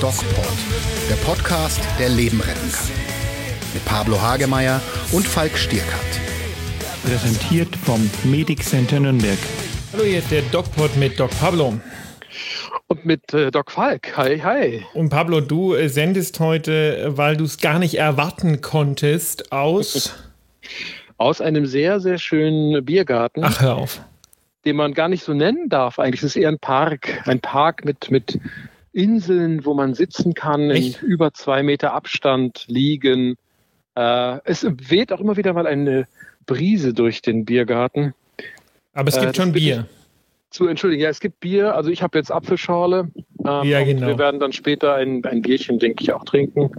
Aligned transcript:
DocPod, 0.00 0.46
der 1.10 1.16
Podcast, 1.16 1.78
der 1.98 2.08
Leben 2.08 2.40
retten 2.40 2.72
kann. 2.72 2.88
Mit 3.74 3.84
Pablo 3.84 4.18
Hagemeyer 4.18 4.80
und 5.12 5.26
Falk 5.26 5.58
Stierkat. 5.58 6.00
Präsentiert 7.04 7.76
vom 7.76 8.10
Medic 8.24 8.64
Center 8.64 8.98
Nürnberg. 8.98 9.36
Hallo, 9.92 10.04
hier 10.04 10.20
ist 10.20 10.30
der 10.30 10.40
DocPod 10.52 10.96
mit 10.96 11.20
Doc 11.20 11.30
Pablo. 11.38 11.78
Und 12.86 13.04
mit 13.04 13.34
äh, 13.34 13.50
Doc 13.50 13.70
Falk. 13.70 14.16
Hi, 14.16 14.38
hi. 14.38 14.86
Und 14.94 15.10
Pablo, 15.10 15.42
du 15.42 15.74
äh, 15.74 15.90
sendest 15.90 16.40
heute, 16.40 16.96
äh, 16.96 17.18
weil 17.18 17.36
du 17.36 17.44
es 17.44 17.58
gar 17.58 17.78
nicht 17.78 17.96
erwarten 17.96 18.62
konntest, 18.62 19.52
aus. 19.52 20.14
Aus 21.18 21.42
einem 21.42 21.66
sehr, 21.66 22.00
sehr 22.00 22.16
schönen 22.16 22.82
Biergarten. 22.82 23.44
Ach, 23.44 23.60
hör 23.60 23.76
auf. 23.76 24.00
Den 24.64 24.76
man 24.76 24.94
gar 24.94 25.10
nicht 25.10 25.22
so 25.22 25.34
nennen 25.34 25.68
darf 25.68 25.98
eigentlich. 25.98 26.22
Es 26.22 26.34
ist 26.34 26.36
eher 26.36 26.48
ein 26.48 26.58
Park. 26.58 27.20
Ein 27.26 27.40
Park 27.40 27.84
mit, 27.84 28.10
mit 28.10 28.40
Inseln, 28.92 29.64
wo 29.64 29.74
man 29.74 29.94
sitzen 29.94 30.34
kann, 30.34 30.70
Echt? 30.70 31.02
in 31.02 31.08
über 31.08 31.32
zwei 31.32 31.62
Meter 31.62 31.92
Abstand 31.92 32.64
liegen. 32.68 33.36
Äh, 33.94 34.38
es 34.44 34.64
weht 34.64 35.12
auch 35.12 35.20
immer 35.20 35.36
wieder 35.36 35.52
mal 35.52 35.66
eine 35.66 36.06
Brise 36.46 36.92
durch 36.92 37.22
den 37.22 37.44
Biergarten. 37.44 38.14
Aber 38.92 39.08
es 39.08 39.16
Äh, 39.16 39.20
gibt 39.20 39.36
das 39.38 39.44
schon 39.44 39.52
Bier. 39.52 39.86
Zu 40.50 40.66
entschuldigen, 40.66 41.02
ja, 41.02 41.08
es 41.08 41.20
gibt 41.20 41.38
Bier. 41.38 41.76
Also 41.76 41.90
ich 41.90 42.02
habe 42.02 42.18
jetzt 42.18 42.32
Apfelschorle. 42.32 43.08
Ähm, 43.46 43.62
Ja, 43.64 43.84
genau. 43.84 44.08
Wir 44.08 44.18
werden 44.18 44.40
dann 44.40 44.52
später 44.52 44.94
ein, 44.96 45.24
ein 45.24 45.42
Bierchen, 45.42 45.78
denke 45.78 46.02
ich, 46.02 46.12
auch 46.12 46.24
trinken. 46.24 46.70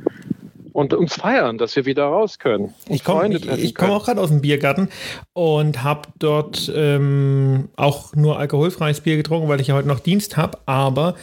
Und 0.74 0.94
uns 0.94 1.16
feiern, 1.16 1.58
dass 1.58 1.76
wir 1.76 1.86
wieder 1.86 2.06
raus 2.06 2.40
können. 2.40 2.74
Ich 2.88 3.04
komme 3.04 3.40
komm 3.74 3.90
auch 3.92 4.06
gerade 4.06 4.22
aus 4.22 4.30
dem 4.30 4.42
Biergarten 4.42 4.90
und 5.34 5.84
habe 5.84 6.10
dort 6.20 6.72
ähm, 6.74 7.70
auch 7.76 8.16
nur 8.16 8.40
alkoholfreies 8.40 9.02
Bier 9.02 9.18
getrunken, 9.18 9.50
weil 9.50 9.60
ich 9.60 9.68
ja 9.68 9.76
heute 9.76 9.88
noch 9.88 10.00
Dienst 10.00 10.38
habe. 10.38 10.60
Aber 10.66 11.16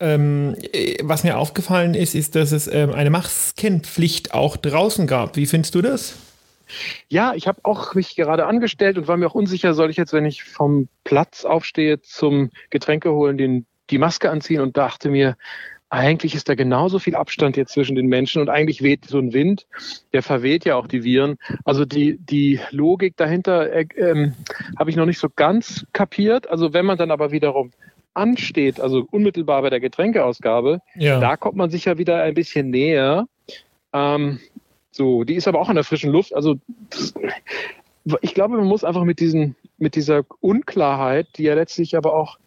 ähm, 0.00 0.56
äh, 0.72 0.96
was 1.02 1.24
mir 1.24 1.38
aufgefallen 1.38 1.94
ist, 1.94 2.14
ist, 2.14 2.34
dass 2.34 2.52
es 2.52 2.66
ähm, 2.66 2.92
eine 2.92 3.10
Maskenpflicht 3.10 4.34
auch 4.34 4.56
draußen 4.56 5.06
gab. 5.06 5.36
Wie 5.36 5.46
findest 5.46 5.74
du 5.74 5.82
das? 5.82 6.16
Ja, 7.08 7.34
ich 7.34 7.48
habe 7.48 7.60
auch 7.62 7.94
mich 7.94 8.16
gerade 8.16 8.46
angestellt 8.46 8.98
und 8.98 9.08
war 9.08 9.16
mir 9.16 9.26
auch 9.26 9.34
unsicher, 9.34 9.74
soll 9.74 9.90
ich 9.90 9.96
jetzt, 9.96 10.12
wenn 10.12 10.26
ich 10.26 10.44
vom 10.44 10.88
Platz 11.04 11.44
aufstehe 11.44 12.00
zum 12.02 12.50
Getränke 12.70 13.12
holen, 13.12 13.38
den, 13.38 13.66
die 13.90 13.98
Maske 13.98 14.30
anziehen 14.30 14.60
und 14.60 14.76
dachte 14.76 15.08
mir, 15.08 15.36
eigentlich 15.90 16.34
ist 16.34 16.48
da 16.48 16.54
genauso 16.54 16.98
viel 16.98 17.14
Abstand 17.14 17.56
jetzt 17.56 17.72
zwischen 17.72 17.96
den 17.96 18.06
Menschen 18.06 18.42
und 18.42 18.48
eigentlich 18.50 18.82
weht 18.82 19.06
so 19.06 19.18
ein 19.18 19.32
Wind, 19.32 19.66
der 20.12 20.22
verweht 20.22 20.64
ja 20.64 20.76
auch 20.76 20.86
die 20.86 21.02
Viren. 21.02 21.38
Also 21.64 21.84
die, 21.84 22.18
die 22.18 22.60
Logik 22.70 23.16
dahinter 23.16 23.72
äh, 23.72 23.86
ähm, 23.96 24.34
habe 24.78 24.90
ich 24.90 24.96
noch 24.96 25.06
nicht 25.06 25.18
so 25.18 25.28
ganz 25.34 25.86
kapiert. 25.92 26.50
Also 26.50 26.72
wenn 26.74 26.84
man 26.84 26.98
dann 26.98 27.10
aber 27.10 27.30
wiederum 27.30 27.70
ansteht, 28.14 28.80
also 28.80 29.06
unmittelbar 29.10 29.62
bei 29.62 29.70
der 29.70 29.80
Getränkeausgabe, 29.80 30.80
Ja. 30.96 31.20
da 31.20 31.36
kommt 31.36 31.56
man 31.56 31.70
sicher 31.70 31.98
wieder 31.98 32.22
ein 32.22 32.34
bisschen 32.34 32.70
näher. 32.70 33.26
Ähm, 33.92 34.40
so, 34.90 35.24
die 35.24 35.36
ist 35.36 35.48
aber 35.48 35.60
auch 35.60 35.68
in 35.68 35.76
der 35.76 35.84
frischen 35.84 36.10
Luft. 36.10 36.34
Also 36.34 36.56
das, 36.90 37.14
ich 38.20 38.34
glaube, 38.34 38.56
man 38.56 38.66
muss 38.66 38.84
einfach 38.84 39.04
mit 39.04 39.20
diesen, 39.20 39.54
mit 39.78 39.94
dieser 39.94 40.24
Unklarheit, 40.40 41.28
die 41.36 41.44
ja 41.44 41.54
letztlich 41.54 41.96
aber 41.96 42.14
auch 42.14 42.38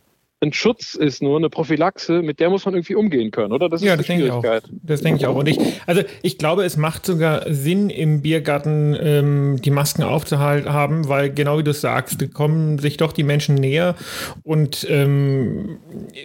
ein 0.43 0.53
Schutz 0.53 0.95
ist, 0.95 1.21
nur 1.21 1.37
eine 1.37 1.49
Prophylaxe, 1.49 2.23
mit 2.23 2.39
der 2.39 2.49
muss 2.49 2.65
man 2.65 2.73
irgendwie 2.73 2.95
umgehen 2.95 3.29
können, 3.29 3.53
oder? 3.53 3.69
Das 3.69 3.81
ist 3.81 3.87
Ja, 3.87 3.93
die 3.93 3.99
das 3.99 4.07
denke 4.07 4.25
ich 4.25 4.31
auch. 4.31 4.43
Das 4.81 5.01
denke 5.01 5.19
ich 5.19 5.27
auch. 5.27 5.35
Und 5.35 5.47
ich, 5.47 5.59
also 5.85 6.01
ich 6.23 6.39
glaube, 6.39 6.63
es 6.65 6.77
macht 6.77 7.05
sogar 7.05 7.45
Sinn, 7.53 7.91
im 7.91 8.23
Biergarten 8.23 8.97
ähm, 8.99 9.61
die 9.63 9.69
Masken 9.69 10.01
aufzuhalten, 10.01 11.07
weil 11.07 11.31
genau 11.31 11.59
wie 11.59 11.63
du 11.63 11.73
sagst, 11.73 12.33
kommen 12.33 12.79
sich 12.79 12.97
doch 12.97 13.11
die 13.11 13.23
Menschen 13.23 13.53
näher 13.53 13.95
und 14.41 14.85
ähm, 14.89 15.77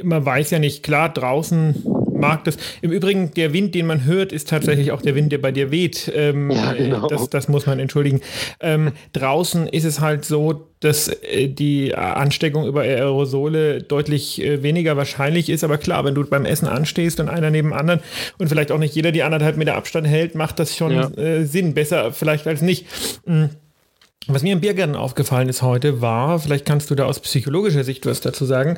man 0.02 0.24
weiß 0.24 0.50
ja 0.50 0.58
nicht, 0.58 0.82
klar, 0.82 1.12
draußen 1.12 2.05
mag 2.18 2.44
das. 2.44 2.56
Im 2.82 2.90
Übrigen, 2.92 3.32
der 3.34 3.52
Wind, 3.52 3.74
den 3.74 3.86
man 3.86 4.04
hört, 4.04 4.32
ist 4.32 4.48
tatsächlich 4.48 4.92
auch 4.92 5.02
der 5.02 5.14
Wind, 5.14 5.32
der 5.32 5.38
bei 5.38 5.52
dir 5.52 5.70
weht. 5.70 6.10
Ähm, 6.14 6.50
Ja, 6.50 6.72
genau. 6.72 7.06
das, 7.08 7.28
das 7.30 7.48
muss 7.48 7.66
man 7.66 7.78
entschuldigen. 7.78 8.20
Ähm, 8.60 8.92
draußen 9.12 9.66
ist 9.68 9.84
es 9.84 10.00
halt 10.00 10.24
so, 10.24 10.68
dass 10.80 11.08
äh, 11.08 11.48
die 11.48 11.94
Ansteckung 11.94 12.66
über 12.66 12.82
Aerosole 12.82 13.82
deutlich 13.82 14.42
äh, 14.42 14.62
weniger 14.62 14.96
wahrscheinlich 14.96 15.48
ist. 15.48 15.64
Aber 15.64 15.78
klar, 15.78 16.04
wenn 16.04 16.14
du 16.14 16.24
beim 16.24 16.44
Essen 16.44 16.68
anstehst 16.68 17.18
und 17.20 17.28
einer 17.28 17.50
neben 17.50 17.72
anderen 17.72 18.00
und 18.38 18.48
vielleicht 18.48 18.70
auch 18.72 18.78
nicht 18.78 18.94
jeder 18.94 19.12
die 19.12 19.22
anderthalb 19.22 19.56
Meter 19.56 19.74
Abstand 19.74 20.06
hält, 20.06 20.34
macht 20.34 20.58
das 20.58 20.76
schon 20.76 20.92
Ja. 20.92 21.08
äh, 21.16 21.44
Sinn. 21.44 21.74
Besser 21.74 22.12
vielleicht 22.12 22.46
als 22.46 22.62
nicht. 22.62 22.86
Mm. 23.26 23.44
Was 24.28 24.42
mir 24.42 24.52
im 24.54 24.60
Biergarten 24.60 24.96
aufgefallen 24.96 25.48
ist 25.48 25.62
heute, 25.62 26.00
war, 26.00 26.40
vielleicht 26.40 26.66
kannst 26.66 26.90
du 26.90 26.96
da 26.96 27.04
aus 27.04 27.20
psychologischer 27.20 27.84
Sicht 27.84 28.06
was 28.06 28.20
dazu 28.20 28.44
sagen, 28.44 28.76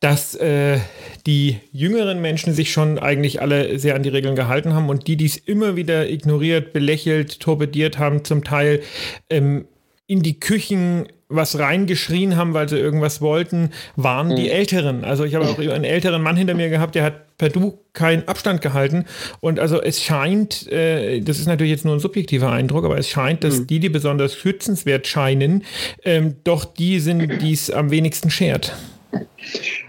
dass 0.00 0.34
äh, 0.34 0.78
die 1.26 1.58
jüngeren 1.72 2.20
Menschen 2.20 2.52
sich 2.52 2.70
schon 2.70 2.98
eigentlich 2.98 3.40
alle 3.40 3.78
sehr 3.78 3.94
an 3.94 4.02
die 4.02 4.10
Regeln 4.10 4.36
gehalten 4.36 4.74
haben 4.74 4.88
und 4.88 5.06
die, 5.06 5.16
die 5.16 5.26
es 5.26 5.36
immer 5.36 5.76
wieder 5.76 6.08
ignoriert, 6.10 6.72
belächelt, 6.72 7.40
torpediert 7.40 7.98
haben, 7.98 8.24
zum 8.24 8.44
Teil 8.44 8.82
ähm, 9.30 9.66
in 10.06 10.22
die 10.22 10.38
Küchen 10.38 11.06
was 11.28 11.58
reingeschrien 11.58 12.36
haben, 12.36 12.54
weil 12.54 12.68
sie 12.68 12.78
irgendwas 12.78 13.20
wollten, 13.20 13.70
waren 13.96 14.36
die 14.36 14.48
Älteren. 14.48 15.04
Also 15.04 15.24
ich 15.24 15.34
habe 15.34 15.46
auch 15.46 15.58
einen 15.58 15.82
älteren 15.82 16.22
Mann 16.22 16.36
hinter 16.36 16.54
mir 16.54 16.68
gehabt, 16.68 16.94
der 16.94 17.02
hat 17.02 17.36
per 17.36 17.48
Du 17.48 17.80
keinen 17.92 18.28
Abstand 18.28 18.62
gehalten. 18.62 19.06
Und 19.40 19.58
also 19.58 19.82
es 19.82 20.02
scheint, 20.02 20.70
äh, 20.70 21.20
das 21.20 21.38
ist 21.38 21.46
natürlich 21.46 21.72
jetzt 21.72 21.84
nur 21.84 21.94
ein 21.94 22.00
subjektiver 22.00 22.52
Eindruck, 22.52 22.84
aber 22.84 22.96
es 22.96 23.08
scheint, 23.08 23.42
dass 23.42 23.66
die, 23.66 23.80
die 23.80 23.88
besonders 23.88 24.36
schützenswert 24.36 25.08
scheinen, 25.08 25.64
ähm, 26.04 26.36
doch 26.44 26.64
die 26.64 27.00
sind, 27.00 27.42
die 27.42 27.52
es 27.52 27.70
am 27.70 27.90
wenigsten 27.90 28.30
schert. 28.30 28.76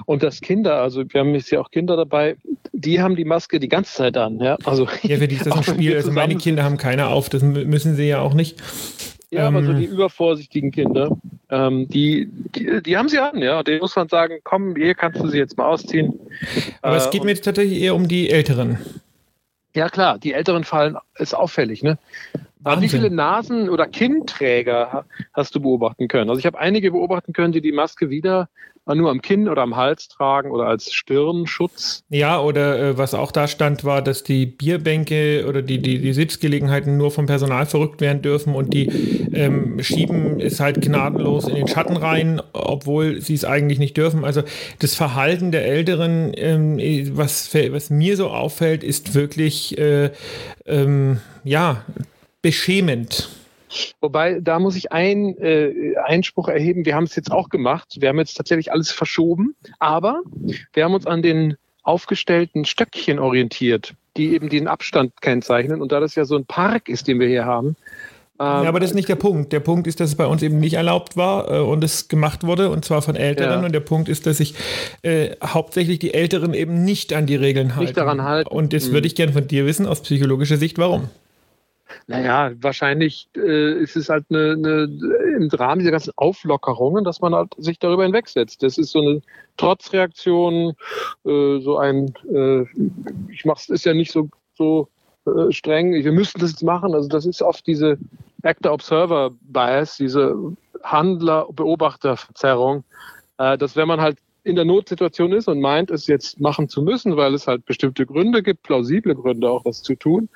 Und 0.06 0.24
dass 0.24 0.42
Kinder, 0.42 0.82
also 0.82 1.04
wir 1.08 1.20
haben 1.22 1.34
jetzt 1.36 1.50
ja 1.52 1.60
auch 1.60 1.72
Kinder 1.72 1.96
dabei, 1.98 2.36
die 2.74 3.02
haben 3.02 3.16
die 3.16 3.26
Maske 3.26 3.60
die 3.60 3.68
ganze 3.68 3.94
Zeit 3.94 4.18
an. 4.18 4.40
Ja, 4.40 4.58
also, 4.66 4.88
Ja, 5.04 5.18
für 5.18 5.28
die 5.28 5.36
ist 5.36 5.46
das 5.46 5.54
ein 5.58 5.64
Spiel. 5.76 5.96
Also 5.96 6.12
meine 6.12 6.36
Kinder 6.36 6.64
haben 6.64 6.78
keine 6.78 7.08
auf, 7.08 7.30
das 7.30 7.44
mü- 7.44 7.66
müssen 7.66 7.96
sie 7.96 8.08
ja 8.08 8.20
auch 8.22 8.34
nicht. 8.34 8.62
Ja, 9.30 9.48
aber 9.48 9.62
so 9.64 9.72
Ähm, 9.72 9.80
die 9.80 9.86
übervorsichtigen 9.86 10.72
Kinder, 10.72 11.18
ähm, 11.50 11.88
die, 11.90 12.30
die, 12.56 12.82
die 12.82 12.96
haben 12.98 13.10
sie 13.10 13.20
an, 13.20 13.42
ja. 13.42 13.62
Den 13.62 13.80
muss 13.80 13.96
man 13.96 14.08
sagen, 14.08 14.36
komm, 14.44 14.76
hier 14.78 14.96
kannst 14.96 15.22
du 15.22 15.28
sie 15.28 15.38
jetzt 15.38 15.58
mal 15.58 15.66
ausziehen. 15.68 16.14
Aber 16.82 16.96
es 16.96 17.08
Äh, 17.08 17.10
geht 17.12 17.22
und- 17.22 17.28
mir 17.28 17.36
tatsächlich 17.42 17.82
eher 17.82 17.94
um 17.96 18.08
die 18.08 18.30
Älteren. 18.30 18.78
Ja, 19.76 19.90
klar, 19.90 20.18
die 20.18 20.32
Älteren 20.34 20.64
fallen, 20.64 20.96
ist 21.20 21.36
auffällig, 21.36 21.84
ne? 21.84 21.98
Aber 22.68 22.82
wie 22.82 22.86
Wahnsinn. 22.86 23.02
viele 23.02 23.16
Nasen- 23.16 23.70
oder 23.70 23.88
Kinnträger 23.88 24.92
ha- 24.92 25.06
hast 25.34 25.56
du 25.56 25.60
beobachten 25.60 26.08
können? 26.08 26.30
Also 26.30 26.40
ich 26.40 26.46
habe 26.46 26.60
einige 26.60 26.92
beobachten 26.92 27.34
können, 27.34 27.54
die 27.54 27.62
die 27.62 27.72
Maske 27.72 28.10
wieder 28.10 28.50
nur 28.96 29.10
am 29.10 29.22
Kinn 29.22 29.50
oder 29.50 29.64
am 29.64 29.76
Hals 29.76 30.08
tragen 30.08 30.52
oder 30.52 30.66
als 30.68 30.94
Stirnschutz. 30.94 32.04
Ja, 32.10 32.40
oder 32.40 32.80
äh, 32.80 32.98
was 32.98 33.14
auch 33.14 33.32
da 33.32 33.48
stand, 33.48 33.84
war, 33.84 34.02
dass 34.02 34.24
die 34.24 34.46
Bierbänke 34.46 35.46
oder 35.48 35.62
die, 35.62 35.80
die, 35.80 36.00
die 36.00 36.14
Sitzgelegenheiten 36.14 36.96
nur 36.96 37.12
vom 37.12 37.26
Personal 37.26 37.66
verrückt 37.66 38.00
werden 38.00 38.22
dürfen 38.22 38.56
und 38.56 38.74
die 38.74 38.88
ähm, 39.34 39.82
schieben 39.84 40.40
es 40.40 40.60
halt 40.60 40.82
gnadenlos 40.82 41.48
in 41.48 41.56
den 41.56 41.68
Schatten 41.68 41.98
rein, 41.98 42.42
obwohl 42.54 43.20
sie 43.20 43.34
es 43.34 43.44
eigentlich 43.44 43.80
nicht 43.80 43.98
dürfen. 43.98 44.24
Also 44.24 44.44
das 44.80 44.96
Verhalten 44.96 45.52
der 45.52 45.66
Älteren, 45.66 46.32
ähm, 46.36 46.80
was, 47.18 47.54
was 47.54 47.90
mir 47.90 48.16
so 48.16 48.30
auffällt, 48.30 48.84
ist 48.84 49.16
wirklich 49.16 49.78
äh, 49.78 50.12
ähm, 50.66 51.20
ja 51.44 51.84
beschämend. 52.42 53.30
Wobei, 54.00 54.40
da 54.42 54.59
muss 54.59 54.75
ich 54.75 54.92
einen 54.92 55.38
äh, 55.38 55.96
Einspruch 56.06 56.48
erheben. 56.48 56.86
Wir 56.86 56.96
haben 56.96 57.03
es 57.03 57.16
jetzt 57.16 57.31
auch 57.31 57.50
gemacht. 57.50 57.98
Wir 58.00 58.09
haben 58.09 58.18
jetzt 58.18 58.36
tatsächlich 58.36 58.72
alles 58.72 58.92
verschoben, 58.92 59.56
aber 59.80 60.22
wir 60.74 60.86
haben 60.86 60.94
uns 60.94 61.06
an 61.06 61.22
den 61.22 61.56
aufgestellten 61.84 62.66
Stöckchen 62.66 63.20
orientiert, 63.20 63.94
die 64.16 64.34
eben 64.34 64.50
den 64.50 64.68
Abstand 64.68 65.20
kennzeichnen. 65.22 65.81
Und 65.81 65.92
da 65.92 66.00
das 66.00 66.16
ja 66.16 66.25
so 66.25 66.36
ein 66.38 66.46
Park 66.46 66.88
ist, 66.90 67.08
den 67.08 67.20
wir 67.20 67.28
hier 67.28 67.46
haben, 67.46 67.75
ähm, 68.40 68.46
Ja, 68.64 68.69
aber 68.69 68.80
das 68.80 68.92
ist 68.92 68.96
nicht 68.96 69.09
der 69.09 69.16
Punkt. 69.16 69.52
Der 69.52 69.59
Punkt 69.59 69.88
ist, 69.88 70.00
dass 70.00 70.09
es 70.12 70.16
bei 70.16 70.25
uns 70.28 70.44
eben 70.44 70.59
nicht 70.59 70.75
erlaubt 70.75 71.18
war 71.18 71.52
äh, 71.52 71.59
und 71.59 71.84
es 71.84 72.07
gemacht 72.07 72.45
wurde, 72.45 72.69
und 72.69 72.86
zwar 72.86 73.01
von 73.01 73.16
Älteren. 73.16 73.60
Ja. 73.62 73.66
Und 73.66 73.72
der 73.74 73.80
Punkt 73.80 74.10
ist, 74.10 74.25
dass 74.28 74.38
sich 74.38 74.54
äh, 75.01 75.31
hauptsächlich 75.44 76.00
die 76.00 76.13
Älteren 76.13 76.54
eben 76.54 76.84
nicht 76.84 77.13
an 77.13 77.25
die 77.25 77.36
Regeln 77.36 77.75
halten. 77.75 77.94
daran 77.95 78.22
halten. 78.24 78.50
Und 78.50 78.74
das 78.74 78.88
Mhm. 78.89 78.94
würde 78.94 79.07
ich 79.07 79.16
gerne 79.16 79.34
von 79.34 79.48
dir 79.48 79.66
wissen, 79.66 79.86
aus 79.88 80.01
psychologischer 80.01 80.57
Sicht, 80.57 80.78
warum. 80.78 81.10
Naja, 82.07 82.51
wahrscheinlich 82.62 83.30
äh, 83.36 83.74
ist 83.74 83.95
es 83.95 84.10
halt 84.10 84.25
eine, 84.30 84.54
eine, 84.54 84.84
im 85.36 85.50
Rahmen 85.50 85.80
dieser 85.80 85.92
ganzen 85.92 86.13
Auflockerungen, 86.16 87.04
dass 87.04 87.22
man 87.22 87.34
halt 87.34 87.54
sich 87.57 87.80
darüber 87.80 88.04
hinwegsetzt. 88.04 88.63
Das 88.63 88.78
ist 88.78 88.92
so 88.92 89.01
eine 89.01 89.22
Trotzreaktion, 89.57 90.74
äh, 91.25 91.60
so 91.60 91.78
ein, 91.78 92.13
äh, 92.34 92.62
ich 93.31 93.45
mach's, 93.45 93.69
ist 93.69 93.86
ja 93.86 93.94
nicht 93.94 94.12
so, 94.12 94.30
so 94.56 94.88
äh, 95.25 95.51
streng, 95.51 95.94
wir 95.94 96.12
müssen 96.12 96.39
das 96.39 96.51
jetzt 96.51 96.63
machen. 96.63 96.94
Also 96.94 97.07
das 97.07 97.25
ist 97.25 97.42
oft 97.42 97.66
diese 97.68 97.98
Actor-Observer-Bias, 98.44 99.98
diese 99.98 100.36
Handler-Beobachter-Verzerrung, 100.84 102.84
äh, 103.38 103.57
dass 103.57 103.75
wenn 103.75 103.88
man 103.88 104.01
halt 104.01 104.18
in 104.48 104.56
der 104.56 104.66
Notsituation 104.66 105.34
ist 105.34 105.48
und 105.48 105.60
meint, 105.60 105.92
es 105.92 106.08
jetzt 106.08 106.40
machen 106.40 106.70
zu 106.70 106.82
müssen, 106.82 107.18
weil 107.18 107.34
es 107.34 107.48
halt 107.48 107.66
bestimmte 107.66 108.06
Gründe 108.06 108.42
gibt, 108.42 108.64
plausible 108.64 109.14
Gründe 109.14 109.50
auch, 109.50 109.64
das 109.64 109.84
zu 109.84 109.96
tun, 109.96 110.30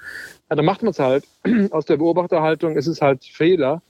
dann 0.49 0.65
macht 0.65 0.83
man 0.83 0.91
es 0.91 0.99
halt. 0.99 1.25
Aus 1.71 1.85
der 1.85 1.97
Beobachterhaltung 1.97 2.75
ist 2.75 2.87
es 2.87 3.01
halt 3.01 3.23
Fehler. 3.23 3.81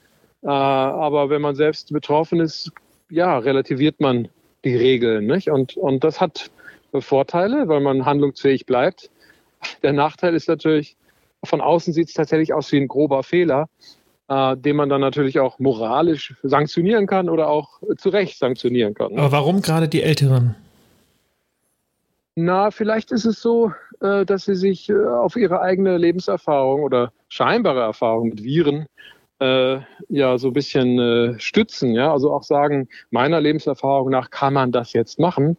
Äh, 0.44 0.48
aber 0.48 1.30
wenn 1.30 1.42
man 1.42 1.56
selbst 1.56 1.92
betroffen 1.92 2.40
ist, 2.40 2.72
ja, 3.10 3.38
relativiert 3.40 4.00
man 4.00 4.30
die 4.64 4.76
Regeln. 4.76 5.26
Nicht? 5.26 5.50
Und, 5.50 5.76
und 5.76 6.04
das 6.04 6.22
hat 6.22 6.52
Vorteile, 7.00 7.68
weil 7.68 7.80
man 7.80 8.06
handlungsfähig 8.06 8.66
bleibt. 8.66 9.10
Der 9.82 9.94
Nachteil 9.94 10.36
ist 10.36 10.48
natürlich, 10.48 10.98
von 11.44 11.62
außen 11.62 11.94
sieht 11.94 12.10
es 12.10 12.14
tatsächlich 12.14 12.54
aus 12.54 12.72
wie 12.72 12.78
ein 12.78 12.88
grober 12.88 13.24
Fehler, 13.24 13.70
äh, 14.32 14.56
den 14.56 14.78
man 14.78 14.88
dann 14.88 15.02
natürlich 15.02 15.40
auch 15.40 15.60
moralisch 15.60 16.36
sanktionieren 16.42 17.06
kann 17.06 17.30
oder 17.30 17.50
auch 17.50 17.82
zu 17.98 18.10
Recht 18.10 18.40
sanktionieren 18.40 18.94
kann. 18.94 19.18
Aber 19.18 19.34
warum 19.34 19.62
gerade 19.62 19.90
die 19.90 20.02
Älteren? 20.02 20.56
Na, 22.36 22.72
vielleicht 22.72 23.12
ist 23.12 23.26
es 23.26 23.42
so, 23.42 23.74
äh, 24.00 24.26
dass 24.26 24.46
sie 24.46 24.56
sich 24.56 24.90
äh, 24.90 25.06
auf 25.06 25.36
ihre 25.36 25.60
eigene 25.60 25.98
Lebenserfahrung 25.98 26.82
oder 26.84 27.12
scheinbare 27.28 27.82
Erfahrung 27.82 28.30
mit 28.30 28.42
Viren 28.42 28.86
äh, 29.40 29.80
ja 30.08 30.38
so 30.38 30.48
ein 30.48 30.54
bisschen 30.54 30.98
äh, 30.98 31.38
stützen, 31.38 31.94
ja, 31.94 32.14
also 32.14 32.32
auch 32.34 32.44
sagen, 32.44 32.88
meiner 33.10 33.42
Lebenserfahrung 33.42 34.12
nach 34.12 34.30
kann 34.30 34.54
man 34.54 34.72
das 34.72 34.94
jetzt 34.94 35.20
machen. 35.20 35.58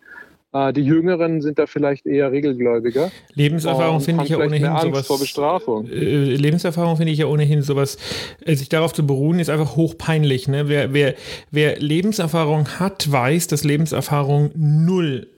Äh, 0.53 0.73
die 0.73 0.83
Jüngeren 0.83 1.41
sind 1.41 1.59
da 1.59 1.67
vielleicht 1.67 2.07
eher 2.07 2.31
regelgläubiger. 2.31 3.11
Lebenserfahrung 3.35 4.01
finde 4.01 4.25
ich 4.25 4.31
ja 4.31 4.39
ohnehin 4.39 4.67
Angst 4.67 4.85
sowas. 4.85 5.07
vor 5.07 5.19
Bestrafung. 5.19 5.89
Äh, 5.89 6.35
Lebenserfahrung 6.35 6.97
finde 6.97 7.13
ich 7.13 7.19
ja 7.19 7.27
ohnehin 7.27 7.63
sowas, 7.63 7.97
äh, 8.45 8.55
sich 8.55 8.69
darauf 8.69 8.93
zu 8.93 9.07
beruhen, 9.07 9.39
ist 9.39 9.51
einfach 9.51 9.77
hochpeinlich. 9.77 10.49
Ne? 10.49 10.69
Wer, 10.69 10.93
wer, 10.93 11.15
wer 11.51 11.79
Lebenserfahrung 11.79 12.69
hat, 12.79 13.11
weiß, 13.11 13.47
dass 13.47 13.65
Lebenserfahrung 13.65 14.51
null 14.55 15.29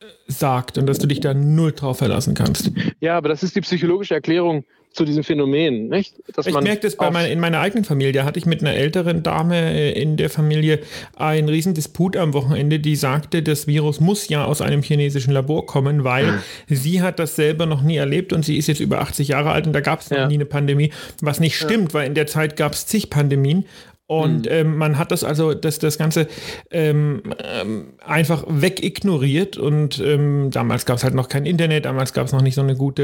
äh, 0.00 0.04
sagt 0.26 0.76
und 0.78 0.86
dass 0.86 0.98
du 0.98 1.06
dich 1.06 1.20
da 1.20 1.34
null 1.34 1.72
drauf 1.72 1.98
verlassen 1.98 2.34
kannst. 2.34 2.72
Ja, 3.00 3.16
aber 3.16 3.28
das 3.28 3.42
ist 3.42 3.54
die 3.54 3.60
psychologische 3.60 4.14
Erklärung 4.14 4.64
zu 4.94 5.04
diesem 5.04 5.24
Phänomen, 5.24 5.88
nicht? 5.88 6.14
Dass 6.34 6.46
Ich 6.46 6.54
merke 6.58 6.80
das 6.82 6.96
bei 6.96 7.10
mein, 7.10 7.30
in 7.30 7.40
meiner 7.40 7.58
eigenen 7.60 7.84
Familie. 7.84 8.12
Da 8.12 8.24
hatte 8.24 8.38
ich 8.38 8.46
mit 8.46 8.60
einer 8.60 8.74
älteren 8.74 9.22
Dame 9.22 9.56
äh, 9.56 10.00
in 10.00 10.16
der 10.16 10.30
Familie 10.30 10.78
einen 11.16 11.48
riesen 11.48 11.74
Disput 11.74 12.16
am 12.16 12.32
Wochenende, 12.32 12.78
die 12.78 12.96
sagte, 12.96 13.42
das 13.42 13.66
Virus 13.66 14.00
muss 14.00 14.28
ja 14.28 14.44
aus 14.44 14.60
einem 14.62 14.82
chinesischen 14.82 15.32
Labor 15.32 15.66
kommen, 15.66 16.04
weil 16.04 16.38
sie 16.68 17.02
hat 17.02 17.18
das 17.18 17.36
selber 17.36 17.66
noch 17.66 17.82
nie 17.82 17.96
erlebt 17.96 18.32
und 18.32 18.44
sie 18.44 18.56
ist 18.56 18.68
jetzt 18.68 18.80
über 18.80 19.00
80 19.00 19.28
Jahre 19.28 19.50
alt 19.50 19.66
und 19.66 19.72
da 19.72 19.80
gab 19.80 20.00
es 20.00 20.10
noch 20.10 20.18
Ja. 20.18 20.28
nie 20.28 20.34
eine 20.34 20.46
Pandemie, 20.46 20.92
was 21.20 21.40
nicht 21.40 21.56
stimmt, 21.56 21.92
weil 21.92 22.06
in 22.06 22.14
der 22.14 22.26
Zeit 22.26 22.56
gab 22.56 22.72
es 22.72 22.86
zig 22.86 23.10
Pandemien. 23.10 23.64
Und 24.06 24.50
ähm, 24.50 24.76
man 24.76 24.98
hat 24.98 25.12
das 25.12 25.24
also, 25.24 25.54
das, 25.54 25.78
das 25.78 25.96
Ganze 25.96 26.28
ähm, 26.70 27.22
ähm, 27.42 27.94
einfach 28.04 28.44
wegignoriert. 28.46 29.56
Und 29.56 29.98
ähm, 29.98 30.50
damals 30.50 30.84
gab 30.84 30.98
es 30.98 31.04
halt 31.04 31.14
noch 31.14 31.30
kein 31.30 31.46
Internet, 31.46 31.86
damals 31.86 32.12
gab 32.12 32.26
es 32.26 32.32
noch 32.32 32.42
nicht 32.42 32.54
so 32.54 32.60
eine 32.60 32.76
gute 32.76 33.02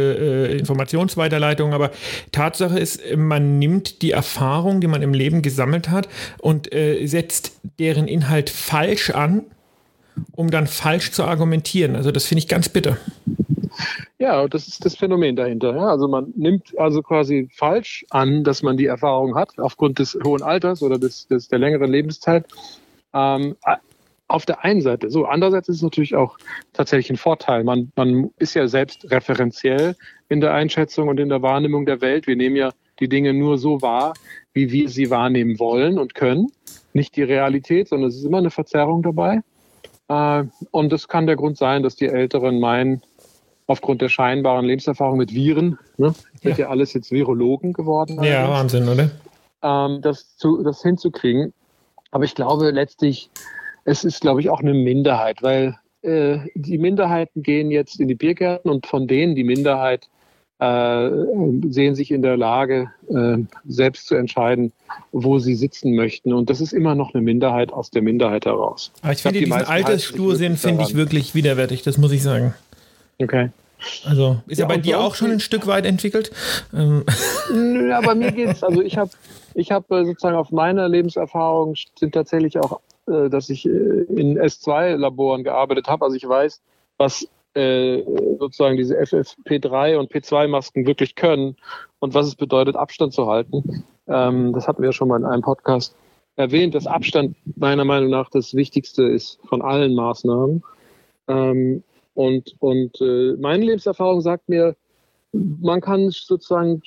äh, 0.50 0.58
Informationsweiterleitung. 0.58 1.73
Aber 1.73 1.91
Tatsache 2.32 2.79
ist, 2.79 3.00
man 3.17 3.58
nimmt 3.58 4.02
die 4.02 4.11
Erfahrung, 4.11 4.82
die 4.82 4.88
man 4.88 5.00
im 5.00 5.14
Leben 5.14 5.41
gesammelt 5.41 5.88
hat, 5.88 6.08
und 6.38 6.73
äh, 6.75 7.06
setzt 7.06 7.53
deren 7.79 8.06
Inhalt 8.06 8.50
falsch 8.50 9.11
an, 9.11 9.44
um 10.32 10.50
dann 10.50 10.67
falsch 10.67 11.12
zu 11.12 11.25
argumentieren. 11.25 11.96
Also 11.96 12.12
das 12.12 12.26
finde 12.26 12.41
ich 12.41 12.49
ganz 12.49 12.69
bitter. 12.69 12.99
Ja, 14.20 14.46
das 14.49 14.69
ist 14.69 14.84
das 14.84 14.96
Phänomen 14.96 15.34
dahinter. 15.34 15.75
Ja, 15.75 15.87
also 15.87 16.06
man 16.06 16.32
nimmt 16.37 16.78
also 16.78 17.02
quasi 17.02 17.49
falsch 17.56 18.05
an, 18.11 18.44
dass 18.44 18.62
man 18.62 18.76
die 18.76 18.84
Erfahrung 18.84 19.34
hat, 19.34 19.58
aufgrund 19.58 19.99
des 19.99 20.17
hohen 20.22 20.43
Alters 20.43 20.82
oder 20.82 20.99
des, 20.99 21.26
des, 21.26 21.49
der 21.49 21.58
längeren 21.58 21.90
Lebenszeit. 21.90 22.46
Ähm, 23.14 23.56
auf 24.28 24.46
der 24.46 24.62
einen 24.62 24.82
Seite. 24.82 25.11
So, 25.11 25.25
andererseits 25.25 25.69
ist 25.69 25.76
es 25.76 25.82
natürlich 25.82 26.14
auch 26.14 26.37
tatsächlich 26.75 27.11
ein 27.11 27.17
Vorteil. 27.17 27.64
Man, 27.64 27.93
man 27.96 28.31
ist 28.38 28.55
ja 28.55 28.69
selbst 28.69 29.11
referenziell 29.11 29.96
in 30.28 30.40
der 30.40 30.52
Einschätzung 30.52 31.08
und 31.08 31.19
in 31.19 31.31
der 31.31 31.43
Wahrnehmung 31.43 31.87
der 31.87 32.00
Welt. 32.02 32.26
Wir 32.26 32.37
nehmen 32.37 32.56
ja 32.56 32.70
die 33.00 33.08
Dinge 33.08 33.32
nur 33.34 33.58
so 33.58 33.81
wahr, 33.82 34.12
wie 34.52 34.70
wir 34.70 34.88
sie 34.90 35.11
wahrnehmen 35.11 35.58
wollen 35.58 35.99
und 35.99 36.14
können. 36.14 36.52
Nicht 36.93 37.17
die 37.17 37.22
Realität, 37.22 37.88
sondern 37.88 38.11
es 38.11 38.17
ist 38.17 38.25
immer 38.25 38.38
eine 38.38 38.50
Verzerrung 38.50 39.02
dabei. 39.02 39.40
Äh, 40.08 40.44
und 40.70 40.93
das 40.93 41.08
kann 41.08 41.26
der 41.26 41.37
Grund 41.37 41.56
sein, 41.56 41.82
dass 41.82 41.96
die 41.96 42.06
Älteren 42.06 42.61
meinen, 42.61 43.02
aufgrund 43.70 44.02
der 44.02 44.08
scheinbaren 44.08 44.67
Lebenserfahrung 44.67 45.17
mit 45.17 45.32
Viren, 45.32 45.78
ne, 45.96 46.12
sind 46.43 46.58
ja 46.58 46.70
alles 46.70 46.93
jetzt 46.93 47.12
Virologen 47.12 47.72
geworden, 47.72 48.22
Ja, 48.22 48.40
eigentlich, 48.40 48.50
Wahnsinn, 48.50 48.88
oder? 48.88 49.11
ähm, 49.62 50.02
das, 50.02 50.37
zu, 50.37 50.62
das 50.64 50.82
hinzukriegen. 50.82 51.52
Aber 52.11 52.25
ich 52.25 52.34
glaube 52.34 52.70
letztlich, 52.72 53.31
es 53.84 54.02
ist, 54.02 54.22
glaube 54.22 54.40
ich, 54.40 54.50
auch 54.50 54.58
eine 54.58 54.75
Minderheit, 54.75 55.44
weil 55.44 55.78
äh, 56.02 56.38
die 56.56 56.78
Minderheiten 56.78 57.44
gehen 57.44 57.70
jetzt 57.70 58.00
in 58.00 58.08
die 58.08 58.17
Biergärten 58.17 58.69
und 58.69 58.87
von 58.88 59.06
denen 59.06 59.37
die 59.37 59.44
Minderheit 59.44 60.08
äh, 60.58 61.08
sehen 61.69 61.94
sich 61.94 62.11
in 62.11 62.22
der 62.22 62.37
Lage, 62.37 62.90
äh, 63.08 63.38
selbst 63.69 64.08
zu 64.08 64.17
entscheiden, 64.17 64.72
wo 65.12 65.38
sie 65.38 65.55
sitzen 65.55 65.94
möchten. 65.94 66.32
Und 66.32 66.50
das 66.50 66.61
ist 66.61 66.72
immer 66.72 66.96
noch 66.96 67.14
eine 67.14 67.22
Minderheit 67.22 67.72
aus 67.72 67.90
der 67.93 68.02
Minderheit 68.02 68.46
heraus. 68.46 68.90
Aber 69.02 69.12
ich 69.12 69.22
finde, 69.22 69.38
die 69.38 69.44
diesen 69.44 69.62
Altersstursinn 69.62 70.56
finde 70.56 70.82
ich 70.82 70.96
wirklich 70.96 71.37
widerwärtig, 71.37 71.82
das 71.82 71.99
muss 71.99 72.11
ich 72.11 72.25
sagen. 72.25 72.52
Okay. 73.22 73.50
Also, 74.05 74.38
ist 74.47 74.59
ja, 74.59 74.65
Ja, 74.65 74.69
bei 74.69 74.79
dir 74.79 75.00
auch 75.00 75.15
schon 75.15 75.31
ein 75.31 75.41
Stück 75.41 75.67
weit 75.67 75.87
entwickelt? 75.87 76.31
Ähm, 76.75 77.05
Nö, 77.53 77.93
aber 77.93 78.15
mir 78.15 78.32
geht's. 78.32 78.62
Also 78.62 78.82
ich 78.82 78.97
habe 78.97 79.11
ich 79.55 79.71
hab 79.71 79.91
äh, 79.91 80.05
sozusagen 80.05 80.37
auf 80.37 80.50
meiner 80.50 80.88
Lebenserfahrung 80.88 81.75
sind 81.99 82.12
tatsächlich 82.12 82.59
auch, 82.59 82.81
äh, 83.06 83.29
dass 83.29 83.50
ich 83.50 83.67
äh, 83.67 83.69
in 83.69 84.38
S2-Laboren 84.38 85.44
gearbeitet 85.44 85.88
habe. 85.88 86.05
Also 86.05 86.17
ich 86.17 86.29
weiß, 86.29 86.61
was 86.99 87.27
sozusagen 87.53 88.77
diese 88.77 88.97
FFP3 88.97 89.97
und 89.97 90.12
P2-Masken 90.12 90.87
wirklich 90.87 91.17
können 91.17 91.56
und 91.99 92.15
was 92.15 92.29
es 92.29 92.37
bedeutet, 92.37 92.77
Abstand 92.77 93.12
zu 93.12 93.27
halten. 93.27 93.85
Ähm, 94.06 94.53
das 94.53 94.69
hatten 94.69 94.82
wir 94.82 94.91
ja 94.91 94.93
schon 94.93 95.09
mal 95.09 95.19
in 95.19 95.25
einem 95.25 95.43
Podcast 95.43 95.97
erwähnt, 96.37 96.75
dass 96.75 96.87
Abstand 96.87 97.37
meiner 97.56 97.85
Meinung 97.85 98.11
nach 98.11 98.31
das 98.31 98.55
Wichtigste 98.55 99.03
ist 99.05 99.38
von 99.49 99.62
allen 99.62 99.94
Maßnahmen. 99.94 100.62
Ähm, 101.29 101.82
und 102.26 102.55
und 102.58 103.00
äh, 103.00 103.34
meine 103.38 103.64
Lebenserfahrung 103.64 104.20
sagt 104.20 104.49
mir, 104.49 104.76
man 105.32 105.81
kann 105.81 106.11
sozusagen 106.11 106.82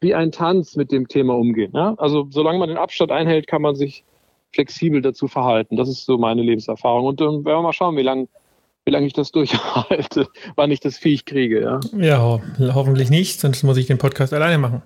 wie 0.00 0.14
ein 0.14 0.30
Tanz 0.32 0.76
mit 0.76 0.92
dem 0.92 1.08
Thema 1.08 1.36
umgehen. 1.36 1.72
Ja? 1.74 1.94
Also 1.98 2.26
solange 2.30 2.58
man 2.58 2.68
den 2.68 2.78
Abstand 2.78 3.10
einhält, 3.10 3.46
kann 3.46 3.62
man 3.62 3.74
sich 3.74 4.04
flexibel 4.52 5.02
dazu 5.02 5.28
verhalten. 5.28 5.76
Das 5.76 5.88
ist 5.88 6.04
so 6.06 6.16
meine 6.16 6.42
Lebenserfahrung. 6.42 7.06
Und 7.06 7.20
dann 7.20 7.44
werden 7.44 7.58
wir 7.58 7.62
mal 7.62 7.72
schauen, 7.72 7.96
wie 7.96 8.02
lange 8.02 8.28
wie 8.84 8.90
lange 8.90 9.06
ich 9.06 9.12
das 9.12 9.32
durchhalte, 9.32 10.28
wann 10.56 10.70
ich 10.70 10.80
das 10.80 10.96
Viech 10.96 11.26
kriege. 11.26 11.60
Ja? 11.60 11.80
ja, 11.96 12.22
ho 12.22 12.40
hoffentlich 12.74 13.10
nicht, 13.10 13.38
sonst 13.38 13.62
muss 13.62 13.76
ich 13.76 13.86
den 13.86 13.98
Podcast 13.98 14.32
alleine 14.32 14.56
machen. 14.56 14.82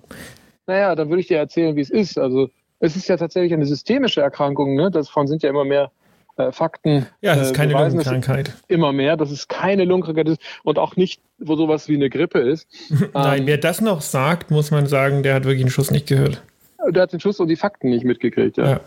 Naja, 0.67 0.93
dann 0.95 1.09
würde 1.09 1.21
ich 1.21 1.27
dir 1.27 1.37
erzählen, 1.37 1.75
wie 1.75 1.81
es 1.81 1.89
ist. 1.89 2.17
Also 2.17 2.49
es 2.79 2.97
ist 2.97 3.07
ja 3.07 3.15
tatsächlich 3.15 3.53
eine 3.53 3.65
systemische 3.65 4.21
Erkrankung. 4.21 4.75
Ne? 4.75 4.91
Davon 4.91 5.27
sind 5.27 5.41
ja 5.41 5.49
immer 5.49 5.63
mehr 5.63 5.89
äh, 6.37 6.51
Fakten. 6.51 7.07
Ja, 7.21 7.33
es 7.35 7.47
ist 7.47 7.51
äh, 7.51 7.53
keine 7.55 7.73
beweisen, 7.73 7.97
Lungenkrankheit. 7.97 8.53
Immer 8.67 8.91
mehr, 8.91 9.17
dass 9.17 9.31
es 9.31 9.47
keine 9.47 9.85
Lungenkrankheit 9.85 10.27
ist 10.29 10.41
und 10.63 10.79
auch 10.79 10.95
nicht 10.95 11.21
wo 11.45 11.55
sowas 11.55 11.87
wie 11.89 11.95
eine 11.95 12.09
Grippe 12.09 12.39
ist. 12.39 12.67
Nein, 13.13 13.41
Ähm, 13.41 13.47
wer 13.47 13.57
das 13.57 13.81
noch 13.81 14.01
sagt, 14.01 14.51
muss 14.51 14.71
man 14.71 14.87
sagen, 14.87 15.23
der 15.23 15.35
hat 15.35 15.43
wirklich 15.43 15.63
einen 15.63 15.71
Schuss 15.71 15.91
nicht 15.91 16.07
gehört. 16.07 16.41
Der 16.89 17.03
hat 17.03 17.13
den 17.13 17.19
Schuss 17.19 17.39
und 17.39 17.47
die 17.47 17.55
Fakten 17.55 17.89
nicht 17.89 18.05
mitgekriegt. 18.05 18.57
Ja. 18.57 18.71
Ja. 18.71 18.79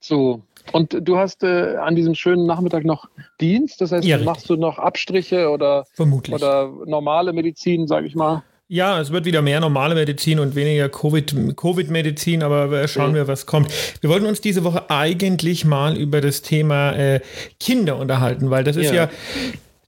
So. 0.00 0.40
Und 0.72 0.96
du 1.00 1.16
hast 1.16 1.42
äh, 1.44 1.76
an 1.76 1.94
diesem 1.94 2.14
schönen 2.14 2.46
Nachmittag 2.46 2.84
noch 2.84 3.08
Dienst, 3.40 3.80
das 3.80 3.92
heißt, 3.92 4.04
Ja, 4.04 4.18
machst 4.18 4.50
du 4.50 4.56
noch 4.56 4.78
Abstriche 4.78 5.48
oder, 5.50 5.86
Vermutlich. 5.92 6.34
oder 6.34 6.72
normale 6.86 7.32
Medizin, 7.32 7.86
sage 7.86 8.06
ich 8.06 8.14
mal. 8.14 8.42
Ja, 8.68 9.00
es 9.00 9.12
wird 9.12 9.24
wieder 9.26 9.42
mehr 9.42 9.60
normale 9.60 9.94
Medizin 9.94 10.40
und 10.40 10.56
weniger 10.56 10.86
Covid- 10.86 11.54
Covid-Medizin, 11.54 12.42
aber 12.42 12.72
äh, 12.72 12.88
schauen 12.88 13.14
wir, 13.14 13.28
was 13.28 13.46
kommt. 13.46 13.70
Wir 14.00 14.10
wollten 14.10 14.26
uns 14.26 14.40
diese 14.40 14.64
Woche 14.64 14.90
eigentlich 14.90 15.64
mal 15.64 15.96
über 15.96 16.20
das 16.20 16.42
Thema 16.42 16.92
äh, 16.96 17.20
Kinder 17.60 17.96
unterhalten, 17.96 18.50
weil 18.50 18.64
das 18.64 18.74
ist 18.74 18.86
ja. 18.86 18.94
Ja. 19.04 19.10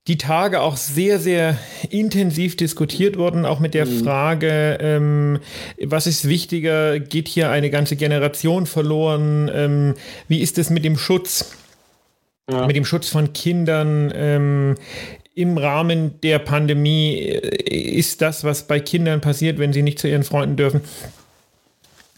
die 0.07 0.17
Tage 0.17 0.61
auch 0.61 0.77
sehr, 0.77 1.19
sehr 1.19 1.59
intensiv 1.91 2.57
diskutiert 2.57 3.19
worden, 3.19 3.45
auch 3.47 3.59
mit 3.59 3.75
der 3.75 3.85
Mhm. 3.87 4.05
Frage, 4.05 4.79
ähm, 4.81 5.41
was 5.85 6.07
ist 6.07 6.29
wichtiger, 6.29 7.01
geht 7.01 7.27
hier 7.27 7.51
eine 7.51 7.71
ganze 7.71 7.97
Generation 7.97 8.67
verloren, 8.67 9.51
ähm, 9.53 9.95
wie 10.29 10.39
ist 10.41 10.57
es 10.57 10.71
mit 10.71 10.85
dem 10.85 10.97
Schutz? 10.97 11.51
Ja. 12.51 12.67
mit 12.67 12.77
dem 12.77 12.87
Schutz 12.87 13.11
von 13.11 13.35
Kindern 13.35 14.11
ähm, 14.17 14.75
im 15.39 15.57
Rahmen 15.57 16.21
der 16.23 16.41
Pandemie 16.41 17.15
äh, 17.21 17.73
ist 17.73 18.21
das, 18.23 18.43
was 18.43 18.67
bei 18.67 18.81
Kindern 18.81 19.21
passiert, 19.21 19.59
wenn 19.61 19.73
sie 19.73 19.83
nicht 19.83 20.01
zu 20.01 20.09
ihren 20.09 20.25
Freunden 20.25 20.57
dürfen 20.57 20.81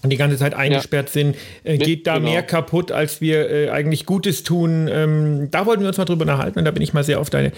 und 0.03 0.09
die 0.09 0.17
ganze 0.17 0.39
Zeit 0.39 0.55
eingesperrt 0.55 1.11
sind, 1.11 1.37
äh, 1.63 1.73
Mit- 1.73 1.85
geht 1.85 2.07
da 2.07 2.15
genau. 2.17 2.31
mehr 2.31 2.43
kaputt, 2.43 2.93
als 2.93 3.21
wir 3.21 3.51
äh, 3.51 3.69
eigentlich 3.69 4.07
Gutes 4.07 4.43
tun. 4.43 4.89
Ähm, 4.91 5.49
da 5.51 5.67
wollten 5.67 5.83
wir 5.83 5.89
uns 5.89 5.99
mal 5.99 6.07
drüber 6.07 6.23
unterhalten 6.23 6.59
und 6.59 6.65
da 6.65 6.71
bin 6.71 6.83
ich 6.83 6.95
mal 6.95 7.05
sehr 7.05 7.21
auf 7.21 7.29
deine 7.29 7.53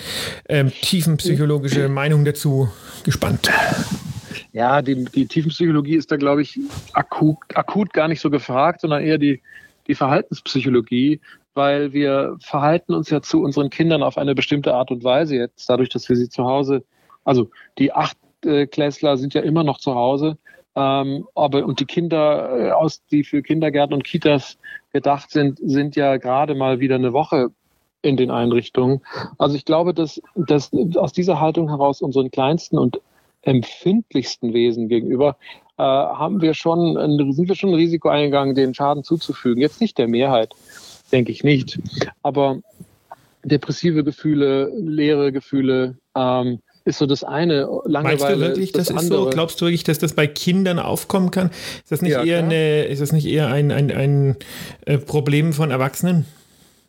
ähm, 0.49 0.73
tiefenpsychologische 0.73 1.89
Meinung 1.89 2.25
dazu 2.25 2.69
gespannt. 3.05 3.49
Ja, 4.53 4.83
die, 4.83 5.05
die 5.05 5.27
Tiefenpsychologie 5.27 5.95
ist 5.95 6.11
da, 6.11 6.17
glaube 6.17 6.43
ich, 6.43 6.59
akut, 6.93 7.39
akut 7.55 7.93
gar 7.93 8.09
nicht 8.09 8.21
so 8.21 8.31
gefragt, 8.31 8.81
sondern 8.81 9.05
eher 9.05 9.19
die, 9.19 9.41
die 9.87 9.95
Verhaltenspsychologie, 9.95 11.21
weil 11.55 11.93
wir 11.93 12.37
verhalten 12.41 12.95
uns 12.95 13.11
ja 13.11 13.23
zu 13.23 13.43
unseren 13.43 13.71
Kindern 13.71 14.03
auf 14.03 14.19
eine 14.19 14.35
bestimmte 14.35 14.75
Art 14.75 14.91
und 14.91 15.05
Weise 15.05 15.37
jetzt, 15.37 15.69
dadurch, 15.69 15.89
dass 15.89 16.09
wir 16.09 16.17
sie 16.17 16.29
zu 16.29 16.45
Hause, 16.45 16.85
also 17.25 17.51
die 17.79 17.93
Achtklässler 17.93 19.17
sind 19.17 19.35
ja 19.35 19.43
immer 19.43 19.65
noch 19.65 19.79
zu 19.79 19.95
Hause, 19.95 20.39
ähm, 20.75 21.27
aber 21.35 21.65
und 21.65 21.81
die 21.81 21.85
Kinder, 21.85 22.59
äh, 22.59 22.71
aus, 22.71 23.05
die 23.07 23.25
für 23.25 23.43
Kindergärten 23.43 23.95
und 23.95 24.05
Kitas 24.05 24.59
gedacht 24.93 25.31
sind, 25.31 25.59
sind 25.63 25.97
ja 25.97 26.17
gerade 26.17 26.55
mal 26.55 26.81
wieder 26.81 26.95
eine 26.95 27.13
Woche 27.13 27.49
in 28.01 28.17
den 28.17 28.31
Einrichtungen. 28.31 29.03
Also 29.39 29.55
ich 29.55 29.65
glaube, 29.65 29.95
dass, 29.95 30.21
dass 30.35 30.71
aus 30.97 31.13
dieser 31.13 31.41
Haltung 31.41 31.69
heraus 31.69 32.03
unseren 32.03 32.31
kleinsten 32.31 32.79
und 32.79 33.01
empfindlichsten 33.43 34.55
Wesen 34.55 34.89
gegenüber 34.89 35.37
äh, 35.77 35.83
haben 35.83 36.41
wir 36.41 36.55
schon, 36.55 36.95
sind 37.33 37.49
wir 37.49 37.55
schon 37.55 37.71
ein 37.71 37.77
Risiko 37.77 38.09
eingegangen, 38.09 38.55
den 38.55 38.75
Schaden 38.75 39.05
zuzufügen. 39.05 39.61
Jetzt 39.61 39.81
nicht 39.81 39.99
der 39.99 40.09
Mehrheit, 40.09 40.55
denke 41.13 41.33
ich 41.33 41.45
nicht. 41.45 41.79
Aber 42.23 42.61
depressive 43.45 44.05
Gefühle, 44.05 44.73
leere 44.77 45.33
Gefühle, 45.33 45.97
ähm, 46.17 46.61
ist 46.85 46.99
so 46.99 47.07
das 47.07 47.23
eine. 47.23 47.69
Langeweile 47.85 48.03
Meinst 48.03 48.25
du 48.25 48.41
wirklich, 48.41 48.73
das, 48.73 48.89
das 48.89 49.03
ist 49.03 49.09
so? 49.09 49.31
Glaubst 49.31 49.61
du 49.61 49.67
wirklich, 49.67 49.85
dass 49.85 49.99
das 49.99 50.15
bei 50.15 50.27
Kindern 50.27 50.79
aufkommen 50.79 51.31
kann? 51.31 51.51
Ist 51.51 51.93
das 51.93 52.03
nicht 52.03 52.13
ja, 52.13 52.25
eher 52.25 52.39
eine, 52.41 52.85
ist 52.85 53.01
das 53.01 53.13
nicht 53.13 53.27
eher 53.27 53.49
ein, 53.49 53.71
ein, 53.71 53.91
ein 53.93 54.37
äh, 54.87 54.99
Problem 54.99 55.53
von 55.53 55.71
Erwachsenen? 55.71 56.25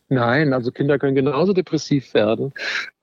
Nein, 0.09 0.53
also 0.53 0.71
Kinder 0.71 0.99
können 0.99 1.15
genauso 1.15 1.53
depressiv 1.53 2.13
werden 2.13 2.53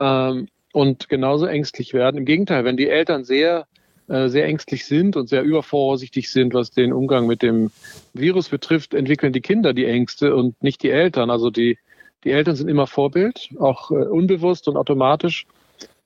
ähm, 0.00 0.48
und 0.72 1.08
genauso 1.08 1.46
ängstlich 1.46 1.94
werden. 1.94 2.18
Im 2.18 2.24
Gegenteil, 2.24 2.64
wenn 2.64 2.76
die 2.76 2.88
Eltern 2.88 3.24
sehr 3.24 3.66
äh, 4.10 4.28
sehr 4.28 4.46
ängstlich 4.46 4.86
sind 4.86 5.16
und 5.16 5.28
sehr 5.28 5.44
übervorsichtig 5.44 6.32
sind, 6.32 6.52
was 6.52 6.72
den 6.72 6.92
Umgang 6.92 7.28
mit 7.28 7.42
dem 7.42 7.70
Virus 8.12 8.48
betrifft, 8.48 8.92
entwickeln 8.92 9.32
die 9.32 9.40
Kinder 9.40 9.72
die 9.72 9.84
Ängste 9.86 10.34
und 10.34 10.60
nicht 10.64 10.82
die 10.82 10.90
Eltern. 10.90 11.30
Also 11.30 11.50
die, 11.50 11.78
die 12.24 12.32
Eltern 12.32 12.56
sind 12.56 12.68
immer 12.68 12.88
Vorbild, 12.88 13.50
auch 13.60 13.92
äh, 13.92 13.94
unbewusst 13.94 14.66
und 14.66 14.76
automatisch. 14.76 15.46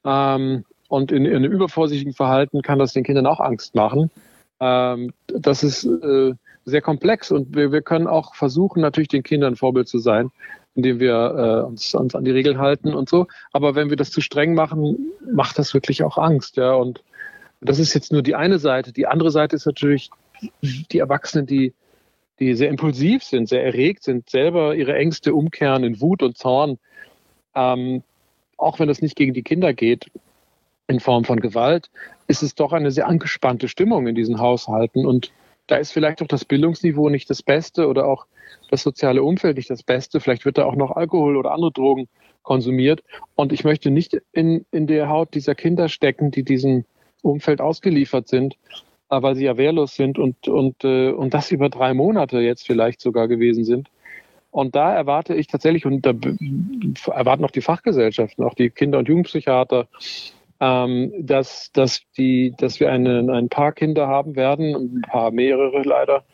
Ähm, 0.04 0.66
und 0.88 1.12
in, 1.12 1.24
in, 1.24 1.34
einem 1.34 1.50
übervorsichtigen 1.50 2.12
Verhalten 2.12 2.60
kann 2.60 2.78
das 2.78 2.92
den 2.92 3.04
Kindern 3.04 3.24
auch 3.24 3.40
Angst 3.40 3.74
machen. 3.74 4.10
Ähm, 4.60 5.14
das 5.26 5.64
ist 5.64 5.84
äh, 5.86 6.34
sehr 6.66 6.82
komplex 6.82 7.30
und 7.32 7.56
wir, 7.56 7.72
wir 7.72 7.80
können 7.80 8.06
auch 8.06 8.34
versuchen, 8.34 8.82
natürlich 8.82 9.08
den 9.08 9.22
Kindern 9.22 9.56
Vorbild 9.56 9.88
zu 9.88 9.98
sein, 9.98 10.30
indem 10.74 11.00
wir 11.00 11.14
äh, 11.64 11.66
uns, 11.66 11.94
uns 11.94 12.14
an 12.14 12.26
die 12.26 12.32
Regeln 12.32 12.58
halten 12.58 12.92
und 12.92 13.08
so. 13.08 13.28
Aber 13.54 13.74
wenn 13.74 13.88
wir 13.88 13.96
das 13.96 14.10
zu 14.10 14.20
streng 14.20 14.52
machen, 14.52 15.10
macht 15.32 15.58
das 15.58 15.72
wirklich 15.72 16.02
auch 16.04 16.18
Angst. 16.18 16.58
Ja, 16.58 16.74
und 16.74 17.02
das 17.64 17.78
ist 17.78 17.94
jetzt 17.94 18.12
nur 18.12 18.22
die 18.22 18.34
eine 18.34 18.58
Seite. 18.58 18.92
Die 18.92 19.06
andere 19.06 19.30
Seite 19.30 19.56
ist 19.56 19.66
natürlich 19.66 20.10
die 20.62 20.98
Erwachsenen, 20.98 21.46
die, 21.46 21.72
die 22.38 22.54
sehr 22.54 22.68
impulsiv 22.68 23.24
sind, 23.24 23.48
sehr 23.48 23.64
erregt 23.64 24.02
sind, 24.02 24.28
selber 24.28 24.74
ihre 24.74 24.94
Ängste 24.94 25.34
umkehren 25.34 25.84
in 25.84 26.00
Wut 26.00 26.22
und 26.22 26.36
Zorn. 26.36 26.78
Ähm, 27.54 28.02
auch 28.56 28.78
wenn 28.78 28.88
das 28.88 29.02
nicht 29.02 29.16
gegen 29.16 29.34
die 29.34 29.42
Kinder 29.42 29.72
geht, 29.72 30.10
in 30.86 31.00
Form 31.00 31.24
von 31.24 31.40
Gewalt, 31.40 31.90
ist 32.26 32.42
es 32.42 32.54
doch 32.54 32.72
eine 32.72 32.90
sehr 32.90 33.08
angespannte 33.08 33.68
Stimmung 33.68 34.06
in 34.06 34.14
diesen 34.14 34.38
Haushalten. 34.38 35.06
Und 35.06 35.32
da 35.66 35.76
ist 35.76 35.92
vielleicht 35.92 36.20
auch 36.20 36.26
das 36.26 36.44
Bildungsniveau 36.44 37.08
nicht 37.08 37.30
das 37.30 37.42
Beste 37.42 37.88
oder 37.88 38.06
auch 38.06 38.26
das 38.70 38.82
soziale 38.82 39.22
Umfeld 39.22 39.56
nicht 39.56 39.70
das 39.70 39.82
Beste. 39.82 40.20
Vielleicht 40.20 40.44
wird 40.44 40.58
da 40.58 40.66
auch 40.66 40.76
noch 40.76 40.90
Alkohol 40.90 41.36
oder 41.36 41.52
andere 41.52 41.72
Drogen 41.72 42.08
konsumiert. 42.42 43.02
Und 43.34 43.52
ich 43.52 43.64
möchte 43.64 43.90
nicht 43.90 44.20
in, 44.32 44.66
in 44.70 44.86
der 44.86 45.08
Haut 45.08 45.34
dieser 45.34 45.54
Kinder 45.54 45.88
stecken, 45.88 46.30
die 46.30 46.42
diesem 46.42 46.84
Umfeld 47.24 47.60
ausgeliefert 47.60 48.28
sind, 48.28 48.56
weil 49.08 49.36
sie 49.36 49.44
ja 49.44 49.56
wehrlos 49.56 49.94
sind 49.94 50.18
und, 50.18 50.48
und, 50.48 50.84
äh, 50.84 51.10
und 51.10 51.34
das 51.34 51.50
über 51.50 51.68
drei 51.68 51.94
Monate 51.94 52.40
jetzt 52.40 52.66
vielleicht 52.66 53.00
sogar 53.00 53.28
gewesen 53.28 53.64
sind. 53.64 53.88
Und 54.50 54.76
da 54.76 54.94
erwarte 54.94 55.34
ich 55.34 55.48
tatsächlich, 55.48 55.84
und 55.84 56.06
da 56.06 56.14
erwarten 57.12 57.44
auch 57.44 57.50
die 57.50 57.60
Fachgesellschaften, 57.60 58.44
auch 58.44 58.54
die 58.54 58.70
Kinder- 58.70 58.98
und 58.98 59.08
Jugendpsychiater, 59.08 59.88
ähm, 60.60 61.12
dass, 61.18 61.72
dass, 61.72 62.02
die, 62.16 62.54
dass 62.56 62.78
wir 62.78 62.92
eine, 62.92 63.32
ein 63.32 63.48
paar 63.48 63.72
Kinder 63.72 64.06
haben 64.06 64.36
werden, 64.36 64.74
ein 64.74 65.02
paar 65.02 65.32
mehrere 65.32 65.82
leider, 65.82 66.24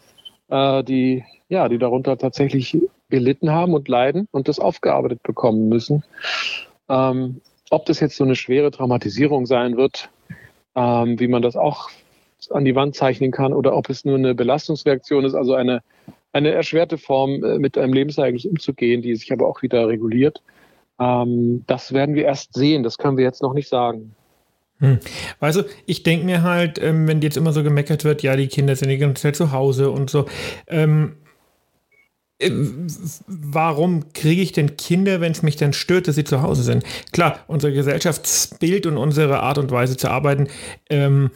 äh, 0.49 0.85
die, 0.85 1.25
ja, 1.49 1.69
die 1.69 1.79
darunter 1.79 2.19
tatsächlich 2.19 2.79
gelitten 3.09 3.51
haben 3.51 3.73
und 3.73 3.89
leiden 3.89 4.29
und 4.33 4.49
das 4.49 4.59
aufgearbeitet 4.59 5.23
bekommen 5.23 5.71
müssen. 5.71 6.05
Ähm, 6.91 7.41
ob 7.71 7.87
das 7.87 8.01
jetzt 8.01 8.17
so 8.17 8.25
eine 8.25 8.37
schwere 8.37 8.71
Traumatisierung 8.71 9.47
sein 9.47 9.77
wird, 9.77 10.11
ähm, 10.75 11.19
wie 11.19 11.29
man 11.29 11.43
das 11.43 11.57
auch 11.57 11.91
an 12.51 12.65
die 12.65 12.75
Wand 12.75 12.95
zeichnen 12.95 13.31
kann, 13.31 13.53
oder 13.53 13.77
ob 13.77 13.91
es 13.91 14.05
nur 14.05 14.17
eine 14.17 14.35
Belastungsreaktion 14.35 15.25
ist, 15.25 15.35
also 15.35 15.55
eine, 15.55 15.83
eine 16.33 16.53
erschwerte 16.53 16.99
Form, 16.99 17.45
äh, 17.45 17.59
mit 17.59 17.77
einem 17.77 17.93
Lebensereignis 17.93 18.47
umzugehen, 18.47 19.03
die 19.03 19.15
sich 19.15 19.33
aber 19.33 19.47
auch 19.47 19.63
wieder 19.63 19.89
reguliert. 19.89 20.43
Ähm, 20.99 21.65
das 21.67 21.93
werden 21.93 22.15
wir 22.15 22.25
erst 22.25 22.55
sehen, 22.55 22.83
das 22.83 22.99
können 22.99 23.17
wir 23.17 23.25
jetzt 23.25 23.43
noch 23.43 23.55
nicht 23.55 23.69
sagen. 23.69 24.15
Hm. 24.79 24.99
Weißt 25.41 25.59
du, 25.59 25.63
ich 25.87 26.03
denke 26.03 26.25
mir 26.25 26.43
halt, 26.43 26.83
ähm, 26.83 27.07
wenn 27.07 27.21
jetzt 27.21 27.37
immer 27.37 27.53
so 27.53 27.63
gemeckert 27.63 28.05
wird, 28.05 28.23
ja, 28.23 28.35
die 28.35 28.49
Kinder 28.49 28.75
sind 28.77 28.89
die 28.89 28.99
ganze 28.99 29.23
Zeit 29.23 29.37
zu 29.37 29.53
Hause 29.53 29.91
und 29.91 30.09
so. 30.09 30.25
Ähm, 30.67 31.17
äh, 31.17 31.30
warum 33.27 34.13
kriege 34.13 34.43
ich 34.43 34.53
denn 34.53 34.77
Kinder, 34.77 35.21
wenn 35.21 35.33
es 35.33 35.43
mich 35.43 35.57
dann 35.57 35.73
stört, 35.73 36.09
dass 36.09 36.15
sie 36.15 36.25
zu 36.25 36.43
Hause 36.43 36.63
sind? 36.63 36.85
Klar, 37.13 37.41
unser 37.47 37.71
Gesellschaftsbild 37.71 38.87
und 38.87 38.97
unsere 38.97 39.41
Art 39.41 39.59
und 39.59 39.71
Weise 39.71 39.97
zu 39.97 40.11
arbeiten 40.11 40.49
ähm, 40.89 41.31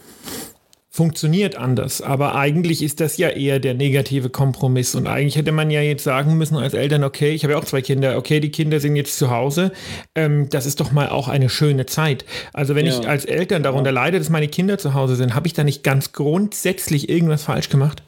funktioniert 0.89 1.57
anders. 1.57 2.01
Aber 2.01 2.35
eigentlich 2.35 2.81
ist 2.81 3.01
das 3.01 3.17
ja 3.17 3.27
eher 3.27 3.59
der 3.59 3.73
negative 3.73 4.29
Kompromiss. 4.29 4.95
Und 4.95 5.07
eigentlich 5.07 5.35
hätte 5.35 5.51
man 5.51 5.69
ja 5.69 5.81
jetzt 5.81 6.05
sagen 6.05 6.37
müssen 6.37 6.55
als 6.55 6.73
Eltern, 6.73 7.03
okay, 7.03 7.31
ich 7.31 7.43
habe 7.43 7.53
ja 7.53 7.59
auch 7.59 7.65
zwei 7.65 7.81
Kinder, 7.81 8.17
okay, 8.17 8.39
die 8.39 8.49
Kinder 8.49 8.79
sind 8.79 8.95
jetzt 8.95 9.17
zu 9.17 9.29
Hause. 9.29 9.73
Ähm, 10.15 10.49
das 10.49 10.65
ist 10.65 10.79
doch 10.79 10.93
mal 10.93 11.09
auch 11.09 11.27
eine 11.27 11.49
schöne 11.49 11.85
Zeit. 11.85 12.23
Also 12.53 12.75
wenn 12.75 12.85
ja. 12.85 12.97
ich 12.97 13.09
als 13.09 13.25
Eltern 13.25 13.61
darunter 13.61 13.91
leide, 13.91 14.19
dass 14.19 14.29
meine 14.29 14.47
Kinder 14.47 14.77
zu 14.77 14.93
Hause 14.93 15.17
sind, 15.17 15.35
habe 15.35 15.47
ich 15.47 15.53
da 15.53 15.65
nicht 15.65 15.83
ganz 15.83 16.13
grundsätzlich 16.13 17.09
irgendwas 17.09 17.43
falsch 17.43 17.67
gemacht? 17.69 18.01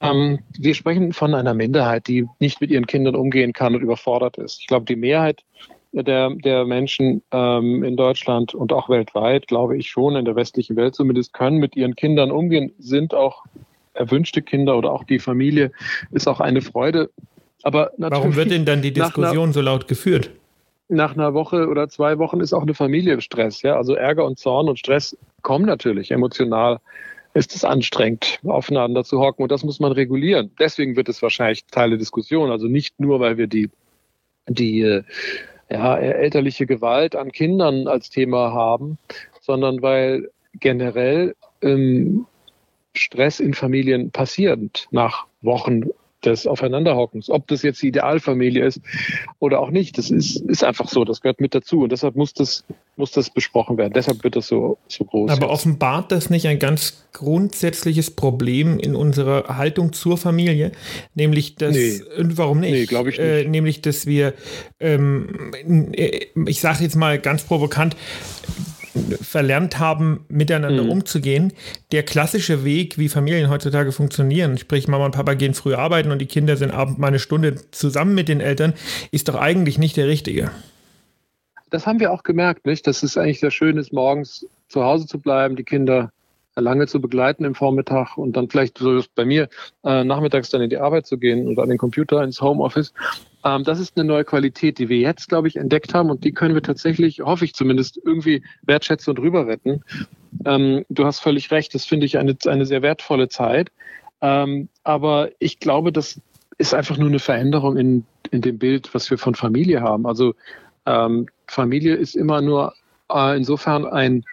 Ähm, 0.00 0.40
wir 0.58 0.74
sprechen 0.74 1.12
von 1.12 1.34
einer 1.34 1.54
Minderheit, 1.54 2.08
die 2.08 2.26
nicht 2.40 2.60
mit 2.60 2.70
ihren 2.70 2.86
Kindern 2.86 3.16
umgehen 3.16 3.52
kann 3.52 3.74
und 3.74 3.82
überfordert 3.82 4.38
ist. 4.38 4.60
Ich 4.60 4.66
glaube, 4.66 4.86
die 4.86 4.96
Mehrheit 4.96 5.42
der, 6.02 6.30
der 6.30 6.64
Menschen 6.64 7.22
ähm, 7.30 7.84
in 7.84 7.96
Deutschland 7.96 8.54
und 8.54 8.72
auch 8.72 8.88
weltweit, 8.88 9.46
glaube 9.46 9.76
ich 9.76 9.88
schon, 9.88 10.16
in 10.16 10.24
der 10.24 10.34
westlichen 10.34 10.76
Welt 10.76 10.94
zumindest, 10.94 11.32
können 11.32 11.58
mit 11.58 11.76
ihren 11.76 11.94
Kindern 11.94 12.30
umgehen, 12.30 12.72
sind 12.78 13.14
auch 13.14 13.44
erwünschte 13.94 14.42
Kinder 14.42 14.76
oder 14.76 14.92
auch 14.92 15.04
die 15.04 15.20
Familie, 15.20 15.70
ist 16.10 16.26
auch 16.26 16.40
eine 16.40 16.60
Freude. 16.62 17.10
Aber 17.62 17.92
Warum 17.96 18.34
wird 18.34 18.50
denn 18.50 18.64
dann 18.64 18.82
die 18.82 18.92
Diskussion 18.92 19.52
so 19.52 19.60
laut 19.60 19.86
geführt? 19.86 20.30
Nach 20.88 21.14
einer 21.14 21.32
Woche 21.32 21.68
oder 21.68 21.88
zwei 21.88 22.18
Wochen 22.18 22.40
ist 22.40 22.52
auch 22.52 22.62
eine 22.62 22.74
Familie 22.74 23.20
Stress. 23.20 23.62
Ja? 23.62 23.76
Also 23.76 23.94
Ärger 23.94 24.26
und 24.26 24.38
Zorn 24.38 24.68
und 24.68 24.78
Stress 24.78 25.16
kommen 25.42 25.64
natürlich 25.64 26.10
emotional. 26.10 26.80
Ist 27.34 27.54
es 27.54 27.64
anstrengend, 27.64 28.38
aufeinander 28.44 29.04
zu 29.04 29.20
hocken 29.20 29.42
und 29.42 29.52
das 29.52 29.64
muss 29.64 29.80
man 29.80 29.92
regulieren. 29.92 30.52
Deswegen 30.58 30.96
wird 30.96 31.08
es 31.08 31.20
wahrscheinlich 31.20 31.64
Teil 31.66 31.90
der 31.90 31.98
Diskussion. 31.98 32.50
Also 32.50 32.68
nicht 32.68 33.00
nur, 33.00 33.20
weil 33.20 33.36
wir 33.36 33.48
die, 33.48 33.70
die 34.48 34.82
äh, 34.82 35.02
ja, 35.68 35.96
elterliche 35.96 36.66
Gewalt 36.66 37.16
an 37.16 37.32
Kindern 37.32 37.88
als 37.88 38.10
Thema 38.10 38.52
haben, 38.52 38.98
sondern 39.40 39.82
weil 39.82 40.30
generell 40.60 41.34
ähm, 41.60 42.26
Stress 42.94 43.40
in 43.40 43.54
Familien 43.54 44.10
passiert 44.10 44.86
nach 44.90 45.26
Wochen 45.42 45.90
des 46.24 46.46
Aufeinanderhockens. 46.46 47.28
Ob 47.28 47.46
das 47.48 47.62
jetzt 47.62 47.82
die 47.82 47.88
Idealfamilie 47.88 48.64
ist 48.64 48.80
oder 49.38 49.60
auch 49.60 49.70
nicht, 49.70 49.98
das 49.98 50.10
ist, 50.10 50.40
ist 50.48 50.64
einfach 50.64 50.88
so, 50.88 51.04
das 51.04 51.20
gehört 51.20 51.40
mit 51.40 51.54
dazu 51.54 51.82
und 51.82 51.92
deshalb 51.92 52.16
muss 52.16 52.32
das, 52.32 52.64
muss 52.96 53.10
das 53.10 53.30
besprochen 53.30 53.76
werden. 53.76 53.92
Deshalb 53.94 54.24
wird 54.24 54.36
das 54.36 54.46
so, 54.46 54.78
so 54.88 55.04
groß. 55.04 55.30
Aber 55.30 55.46
jetzt. 55.46 55.52
offenbart 55.52 56.12
das 56.12 56.30
nicht 56.30 56.46
ein 56.46 56.58
ganz 56.58 57.04
grundsätzliches 57.12 58.10
Problem 58.10 58.78
in 58.78 58.94
unserer 58.94 59.56
Haltung 59.56 59.92
zur 59.92 60.16
Familie? 60.16 60.72
Nämlich, 61.14 61.56
dass, 61.56 61.74
nee. 61.74 62.00
warum 62.16 62.60
nicht? 62.60 62.72
Nee, 62.72 62.86
glaube 62.86 63.10
ich 63.10 63.18
nicht. 63.18 63.26
Äh, 63.26 63.48
nämlich, 63.48 63.82
dass 63.82 64.06
wir, 64.06 64.34
ähm, 64.80 65.52
äh, 65.92 66.26
ich 66.46 66.60
sage 66.60 66.84
jetzt 66.84 66.96
mal 66.96 67.18
ganz 67.18 67.42
provokant, 67.44 67.96
verlernt 69.20 69.78
haben, 69.78 70.24
miteinander 70.28 70.84
mhm. 70.84 70.90
umzugehen. 70.90 71.52
Der 71.92 72.02
klassische 72.02 72.64
Weg, 72.64 72.98
wie 72.98 73.08
Familien 73.08 73.50
heutzutage 73.50 73.92
funktionieren, 73.92 74.56
sprich 74.58 74.88
Mama 74.88 75.06
und 75.06 75.12
Papa 75.12 75.34
gehen 75.34 75.54
früh 75.54 75.74
arbeiten 75.74 76.10
und 76.10 76.20
die 76.20 76.26
Kinder 76.26 76.56
sind 76.56 76.70
abend 76.70 76.98
mal 76.98 77.08
eine 77.08 77.18
Stunde 77.18 77.56
zusammen 77.72 78.14
mit 78.14 78.28
den 78.28 78.40
Eltern, 78.40 78.74
ist 79.10 79.28
doch 79.28 79.34
eigentlich 79.34 79.78
nicht 79.78 79.96
der 79.96 80.06
richtige. 80.06 80.50
Das 81.74 81.88
haben 81.88 81.98
wir 81.98 82.12
auch 82.12 82.22
gemerkt, 82.22 82.66
nicht? 82.66 82.86
Dass 82.86 83.02
es 83.02 83.16
eigentlich 83.16 83.40
sehr 83.40 83.50
schön 83.50 83.78
ist, 83.78 83.92
morgens 83.92 84.46
zu 84.68 84.84
Hause 84.84 85.08
zu 85.08 85.18
bleiben, 85.18 85.56
die 85.56 85.64
Kinder 85.64 86.12
lange 86.54 86.86
zu 86.86 87.00
begleiten 87.00 87.44
im 87.44 87.56
Vormittag 87.56 88.16
und 88.16 88.36
dann 88.36 88.48
vielleicht 88.48 88.78
so 88.78 89.02
bei 89.16 89.24
mir 89.24 89.48
äh, 89.82 90.04
nachmittags 90.04 90.50
dann 90.50 90.62
in 90.62 90.70
die 90.70 90.76
Arbeit 90.76 91.04
zu 91.04 91.18
gehen 91.18 91.48
oder 91.48 91.64
an 91.64 91.68
den 91.68 91.78
Computer 91.78 92.22
ins 92.22 92.40
Homeoffice. 92.40 92.94
Ähm, 93.44 93.64
das 93.64 93.80
ist 93.80 93.96
eine 93.96 94.06
neue 94.06 94.24
Qualität, 94.24 94.78
die 94.78 94.88
wir 94.88 94.98
jetzt, 94.98 95.28
glaube 95.28 95.48
ich, 95.48 95.56
entdeckt 95.56 95.94
haben 95.94 96.10
und 96.10 96.22
die 96.22 96.30
können 96.30 96.54
wir 96.54 96.62
tatsächlich, 96.62 97.22
hoffe 97.22 97.44
ich 97.44 97.54
zumindest, 97.54 98.00
irgendwie 98.04 98.44
wertschätzen 98.62 99.10
und 99.10 99.18
rüberretten. 99.18 99.82
Ähm, 100.44 100.84
du 100.90 101.04
hast 101.04 101.18
völlig 101.18 101.50
recht, 101.50 101.74
das 101.74 101.84
finde 101.84 102.06
ich 102.06 102.18
eine, 102.18 102.36
eine 102.46 102.66
sehr 102.66 102.82
wertvolle 102.82 103.28
Zeit. 103.28 103.72
Ähm, 104.20 104.68
aber 104.84 105.30
ich 105.40 105.58
glaube, 105.58 105.90
das 105.90 106.20
ist 106.56 106.72
einfach 106.72 106.98
nur 106.98 107.08
eine 107.08 107.18
Veränderung 107.18 107.76
in, 107.76 108.04
in 108.30 108.42
dem 108.42 108.58
Bild, 108.58 108.94
was 108.94 109.10
wir 109.10 109.18
von 109.18 109.34
Familie 109.34 109.80
haben. 109.80 110.06
Also 110.06 110.36
ähm, 110.86 111.26
Familie 111.46 111.94
ist 111.94 112.16
immer 112.16 112.40
nur 112.40 112.74
äh, 113.10 113.36
insofern 113.36 113.86
ein 113.86 114.24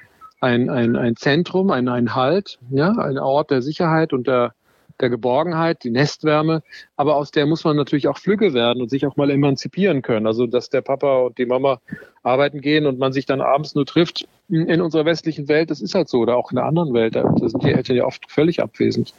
ein, 0.42 0.70
ein, 0.70 0.96
ein 0.96 1.16
Zentrum, 1.16 1.70
ein, 1.70 1.88
ein 1.88 2.16
Halt, 2.16 2.58
ja, 2.72 2.92
ein 2.94 3.20
Ort 3.20 3.52
der 3.52 3.62
Sicherheit 3.62 4.12
und 4.12 4.28
der, 4.28 4.54
der 5.00 5.10
Geborgenheit, 5.10 5.84
die 5.84 5.92
Nestwärme, 5.92 6.64
aber 6.96 7.16
aus 7.16 7.32
der 7.32 7.46
muss 7.46 7.64
man 7.64 7.78
natürlich 7.78 8.08
auch 8.08 8.18
flügge 8.18 8.54
werden 8.54 8.82
und 8.82 8.90
sich 8.90 9.06
auch 9.06 9.16
mal 9.16 9.30
emanzipieren 9.30 10.02
können. 10.02 10.26
Also 10.26 10.48
dass 10.48 10.70
der 10.70 10.82
Papa 10.82 11.20
und 11.20 11.38
die 11.38 11.46
Mama 11.46 11.80
arbeiten 12.24 12.60
gehen 12.60 12.88
und 12.88 12.98
man 12.98 13.14
sich 13.14 13.28
dann 13.28 13.40
abends 13.40 13.76
nur 13.76 13.86
trifft 13.86 14.28
in 14.50 14.82
unserer 14.82 15.06
westlichen 15.06 15.48
Welt, 15.48 15.70
das 15.70 15.80
ist 15.80 15.96
halt 15.96 16.10
so, 16.10 16.20
oder 16.20 16.36
auch 16.36 16.52
in 16.52 16.56
der 16.56 16.66
anderen 16.66 16.94
Welt, 16.94 17.16
da 17.16 17.32
sind 17.38 17.64
die 17.64 17.72
Eltern 17.72 17.96
ja 17.96 18.06
oft 18.06 18.30
völlig 18.30 18.62
abwesend. 18.62 19.14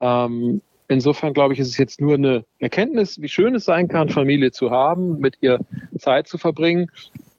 Ähm, 0.00 0.60
insofern 0.88 1.34
glaube 1.34 1.54
ich, 1.54 1.60
ist 1.60 1.68
es 1.68 1.78
jetzt 1.78 2.00
nur 2.00 2.14
eine 2.14 2.44
Erkenntnis, 2.58 3.20
wie 3.20 3.28
schön 3.28 3.54
es 3.54 3.64
sein 3.64 3.88
kann, 3.88 4.08
Familie 4.08 4.50
zu 4.50 4.70
haben, 4.70 5.18
mit 5.18 5.38
ihr 5.40 5.58
Zeit 5.98 6.26
zu 6.26 6.38
verbringen 6.38 6.90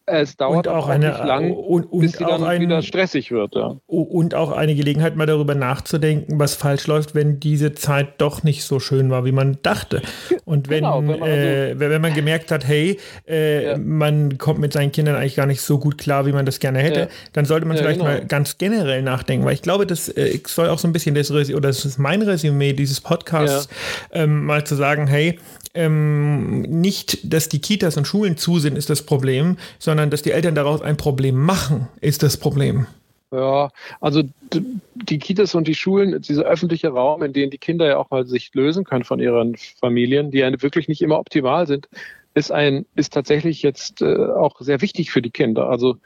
es 0.09 0.37
dauert 0.37 0.67
und 0.67 0.73
auch, 0.73 0.85
auch 0.85 0.89
eine, 0.89 1.09
lang, 1.09 1.51
und, 1.51 1.85
und 1.85 2.01
bis 2.01 2.13
sie 2.13 2.25
dann 2.25 2.43
ein, 2.43 2.61
wieder 2.61 2.81
stressig 2.81 3.31
wird. 3.31 3.55
Ja. 3.55 3.77
Und 3.87 4.35
auch 4.35 4.51
eine 4.51 4.75
Gelegenheit, 4.75 5.15
mal 5.15 5.25
darüber 5.25 5.55
nachzudenken, 5.55 6.39
was 6.39 6.55
falsch 6.55 6.87
läuft, 6.87 7.15
wenn 7.15 7.39
diese 7.39 7.73
Zeit 7.73 8.19
doch 8.19 8.43
nicht 8.43 8.63
so 8.63 8.79
schön 8.79 9.09
war, 9.09 9.25
wie 9.25 9.31
man 9.31 9.59
dachte. 9.61 10.01
Und 10.45 10.69
wenn, 10.69 10.83
genau, 10.83 10.99
wenn, 10.99 11.19
man, 11.19 11.21
äh, 11.21 11.67
also, 11.69 11.79
wenn 11.79 12.01
man 12.01 12.13
gemerkt 12.13 12.51
hat, 12.51 12.67
hey, 12.67 12.99
äh, 13.27 13.65
ja. 13.65 13.77
man 13.77 14.37
kommt 14.37 14.59
mit 14.59 14.73
seinen 14.73 14.91
Kindern 14.91 15.15
eigentlich 15.15 15.35
gar 15.35 15.45
nicht 15.45 15.61
so 15.61 15.77
gut 15.77 15.97
klar, 15.97 16.25
wie 16.25 16.31
man 16.31 16.45
das 16.45 16.59
gerne 16.59 16.79
hätte, 16.79 16.99
ja. 17.01 17.07
dann 17.33 17.45
sollte 17.45 17.65
man 17.67 17.77
vielleicht 17.77 17.99
genau. 17.99 18.11
mal 18.11 18.25
ganz 18.25 18.57
generell 18.57 19.01
nachdenken, 19.01 19.45
weil 19.45 19.53
ich 19.53 19.61
glaube, 19.61 19.85
das 19.85 20.09
äh, 20.09 20.39
soll 20.45 20.69
auch 20.69 20.79
so 20.79 20.87
ein 20.87 20.93
bisschen 20.93 21.15
das, 21.15 21.31
oder 21.31 21.69
das 21.69 21.85
ist 21.85 21.99
mein 21.99 22.21
Resümee 22.21 22.73
dieses 22.73 23.01
Podcasts, 23.01 23.69
ähm, 24.11 24.45
mal 24.45 24.63
zu 24.63 24.75
sagen, 24.75 25.07
hey, 25.07 25.39
ähm, 25.73 26.61
nicht, 26.61 27.31
dass 27.31 27.49
die 27.49 27.59
Kitas 27.59 27.97
und 27.97 28.05
Schulen 28.05 28.37
zu 28.37 28.59
sind, 28.59 28.77
ist 28.77 28.89
das 28.89 29.03
Problem, 29.03 29.57
sondern 29.77 30.09
dass 30.09 30.21
die 30.21 30.31
Eltern 30.31 30.55
daraus 30.55 30.81
ein 30.81 30.97
Problem 30.97 31.35
machen, 31.35 31.87
ist 32.01 32.23
das 32.23 32.37
Problem. 32.37 32.87
Ja, 33.31 33.69
also 34.01 34.23
die 34.51 35.19
Kitas 35.19 35.53
und 35.53 35.67
die 35.67 35.75
Schulen, 35.75 36.19
dieser 36.21 36.43
öffentliche 36.43 36.89
Raum, 36.89 37.21
in 37.21 37.33
dem 37.33 37.51
die 37.51 37.59
Kinder 37.59 37.85
ja 37.85 37.97
auch 37.97 38.09
mal 38.09 38.25
sich 38.25 38.51
lösen 38.55 38.83
können 38.83 39.03
von 39.03 39.19
ihren 39.19 39.55
Familien, 39.55 40.31
die 40.31 40.39
ja 40.39 40.51
wirklich 40.61 40.87
nicht 40.87 41.03
immer 41.03 41.19
optimal 41.19 41.67
sind, 41.67 41.87
ist 42.33 42.51
ein, 42.51 42.85
ist 42.95 43.13
tatsächlich 43.13 43.61
jetzt 43.61 44.01
äh, 44.01 44.15
auch 44.15 44.59
sehr 44.61 44.81
wichtig 44.81 45.11
für 45.11 45.21
die 45.21 45.29
Kinder. 45.29 45.69
Also 45.69 45.97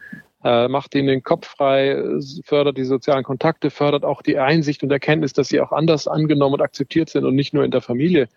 äh, 0.44 0.68
macht 0.68 0.94
ihnen 0.96 1.08
den 1.08 1.24
Kopf 1.24 1.48
frei, 1.48 2.02
fördert 2.44 2.78
die 2.78 2.84
sozialen 2.84 3.24
Kontakte, 3.24 3.70
fördert 3.70 4.04
auch 4.04 4.22
die 4.22 4.38
Einsicht 4.38 4.84
und 4.84 4.92
Erkenntnis, 4.92 5.34
dass 5.34 5.50
sie 5.50 5.62
auch 5.62 5.72
anders 5.72 6.08
angenommen 6.08 6.56
und 6.56 6.62
akzeptiert 6.62 7.10
sind 7.10 7.26
und 7.26 7.36
nicht 7.36 7.54
nur 7.54 7.64
in 7.64 7.72
der 7.72 7.82
Familie 7.82 8.28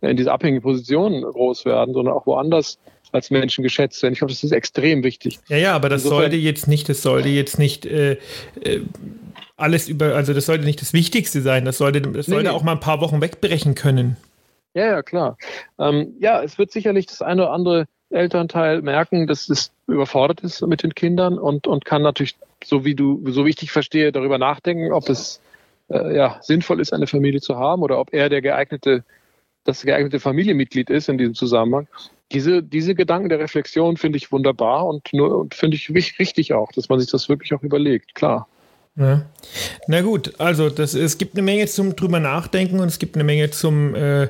in 0.00 0.16
dieser 0.16 0.32
abhängigen 0.32 0.62
Position 0.62 1.22
groß 1.22 1.64
werden, 1.64 1.94
sondern 1.94 2.14
auch 2.14 2.26
woanders 2.26 2.78
als 3.12 3.30
Menschen 3.30 3.62
geschätzt 3.62 4.02
werden. 4.02 4.12
Ich 4.12 4.20
glaube, 4.20 4.32
das 4.32 4.44
ist 4.44 4.52
extrem 4.52 5.02
wichtig. 5.02 5.38
Ja, 5.48 5.56
ja, 5.56 5.74
aber 5.74 5.88
das 5.88 6.02
Insofern, 6.04 6.24
sollte 6.24 6.36
jetzt 6.36 6.68
nicht, 6.68 6.88
das 6.88 7.02
sollte 7.02 7.28
jetzt 7.28 7.58
nicht 7.58 7.86
äh, 7.86 8.18
äh, 8.62 8.82
alles 9.56 9.88
über, 9.88 10.14
also 10.14 10.34
das 10.34 10.46
sollte 10.46 10.64
nicht 10.64 10.80
das 10.80 10.92
Wichtigste 10.92 11.40
sein. 11.40 11.64
Das 11.64 11.78
sollte, 11.78 12.00
das 12.02 12.26
sollte 12.26 12.50
nee, 12.50 12.54
auch 12.54 12.62
mal 12.62 12.72
ein 12.72 12.80
paar 12.80 13.00
Wochen 13.00 13.20
wegbrechen 13.20 13.74
können. 13.74 14.16
Ja, 14.74 14.86
ja, 14.86 15.02
klar. 15.02 15.36
Ähm, 15.78 16.14
ja, 16.20 16.42
es 16.42 16.58
wird 16.58 16.70
sicherlich 16.70 17.06
das 17.06 17.22
eine 17.22 17.42
oder 17.42 17.52
andere 17.52 17.86
Elternteil 18.10 18.82
merken, 18.82 19.26
dass 19.26 19.48
es 19.48 19.72
überfordert 19.86 20.40
ist 20.40 20.62
mit 20.66 20.82
den 20.82 20.94
Kindern 20.94 21.38
und, 21.38 21.66
und 21.66 21.84
kann 21.84 22.02
natürlich, 22.02 22.36
so 22.64 22.84
wie 22.84 22.94
du, 22.94 23.22
so 23.30 23.44
wie 23.44 23.50
ich 23.50 23.56
dich 23.56 23.70
verstehe, 23.70 24.12
darüber 24.12 24.38
nachdenken, 24.38 24.92
ob 24.92 25.08
es 25.08 25.40
äh, 25.90 26.16
ja, 26.16 26.38
sinnvoll 26.40 26.80
ist, 26.80 26.92
eine 26.92 27.06
Familie 27.06 27.40
zu 27.40 27.56
haben 27.56 27.82
oder 27.82 27.98
ob 27.98 28.12
er 28.12 28.28
der 28.28 28.42
geeignete, 28.42 29.04
das 29.64 29.82
geeignete 29.82 30.20
Familienmitglied 30.20 30.90
ist 30.90 31.08
in 31.08 31.18
diesem 31.18 31.34
Zusammenhang. 31.34 31.88
Diese, 32.32 32.62
diese 32.62 32.94
Gedanken 32.94 33.28
der 33.28 33.38
Reflexion 33.38 33.96
finde 33.96 34.18
ich 34.18 34.32
wunderbar 34.32 34.86
und, 34.86 35.12
und 35.14 35.54
finde 35.54 35.76
ich 35.76 36.18
richtig 36.18 36.52
auch, 36.52 36.72
dass 36.72 36.88
man 36.88 37.00
sich 37.00 37.10
das 37.10 37.28
wirklich 37.28 37.54
auch 37.54 37.62
überlegt, 37.62 38.14
klar. 38.14 38.48
Ja. 38.98 39.22
Na 39.86 40.02
gut, 40.02 40.32
also 40.38 40.70
das, 40.70 40.94
es 40.94 41.18
gibt 41.18 41.36
eine 41.36 41.42
Menge 41.42 41.66
zum 41.66 41.94
drüber 41.94 42.18
nachdenken 42.18 42.80
und 42.80 42.88
es 42.88 42.98
gibt 42.98 43.14
eine 43.14 43.22
Menge 43.22 43.50
zum 43.50 43.94
äh, 43.94 44.28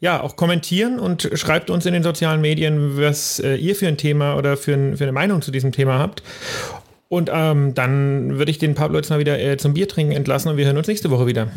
ja 0.00 0.20
auch 0.20 0.36
kommentieren 0.36 0.98
und 0.98 1.30
schreibt 1.34 1.70
uns 1.70 1.86
in 1.86 1.94
den 1.94 2.02
sozialen 2.02 2.42
Medien, 2.42 2.98
was 2.98 3.40
äh, 3.40 3.54
ihr 3.54 3.74
für 3.74 3.88
ein 3.88 3.96
Thema 3.96 4.36
oder 4.36 4.58
für, 4.58 4.74
ein, 4.74 4.96
für, 4.98 5.04
eine 5.04 5.12
Meinung 5.12 5.40
zu 5.40 5.50
diesem 5.50 5.72
Thema 5.72 5.98
habt. 5.98 6.22
Und 7.08 7.28
ähm, 7.32 7.74
dann 7.74 8.38
würde 8.38 8.50
ich 8.52 8.58
den 8.58 8.74
Pablo 8.74 8.98
jetzt 8.98 9.10
mal 9.10 9.18
wieder 9.18 9.40
äh, 9.40 9.56
zum 9.56 9.74
Bier 9.74 9.88
trinken 9.88 10.12
entlassen 10.12 10.50
und 10.50 10.58
wir 10.58 10.66
hören 10.66 10.76
uns 10.76 10.86
nächste 10.86 11.10
Woche 11.10 11.26
wieder. 11.26 11.48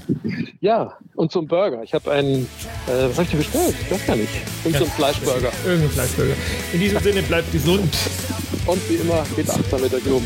Ja, 0.61 0.97
und 1.15 1.31
zum 1.31 1.45
Burger. 1.45 1.83
Ich 1.83 1.93
habe 1.93 2.11
einen, 2.11 2.47
äh, 2.87 3.09
was 3.09 3.17
habe 3.17 3.23
ich 3.23 3.29
denn 3.29 3.39
bestellt? 3.39 3.75
Ich 3.81 3.91
weiß 3.91 4.07
gar 4.07 4.15
nicht. 4.15 4.31
Und 4.63 4.71
ja, 4.71 4.79
zum 4.79 4.87
Fleischburger. 4.87 5.51
Irgendein 5.65 5.89
Fleischburger. 5.91 6.33
In 6.71 6.79
diesem 6.79 6.99
Sinne, 6.99 7.21
bleibt 7.21 7.51
gesund. 7.51 7.93
Und 8.65 8.89
wie 8.89 8.95
immer, 8.95 9.23
geht 9.35 9.49
achtsam 9.49 9.81
mit 9.81 9.91
der 9.91 9.99
Globen. 9.99 10.25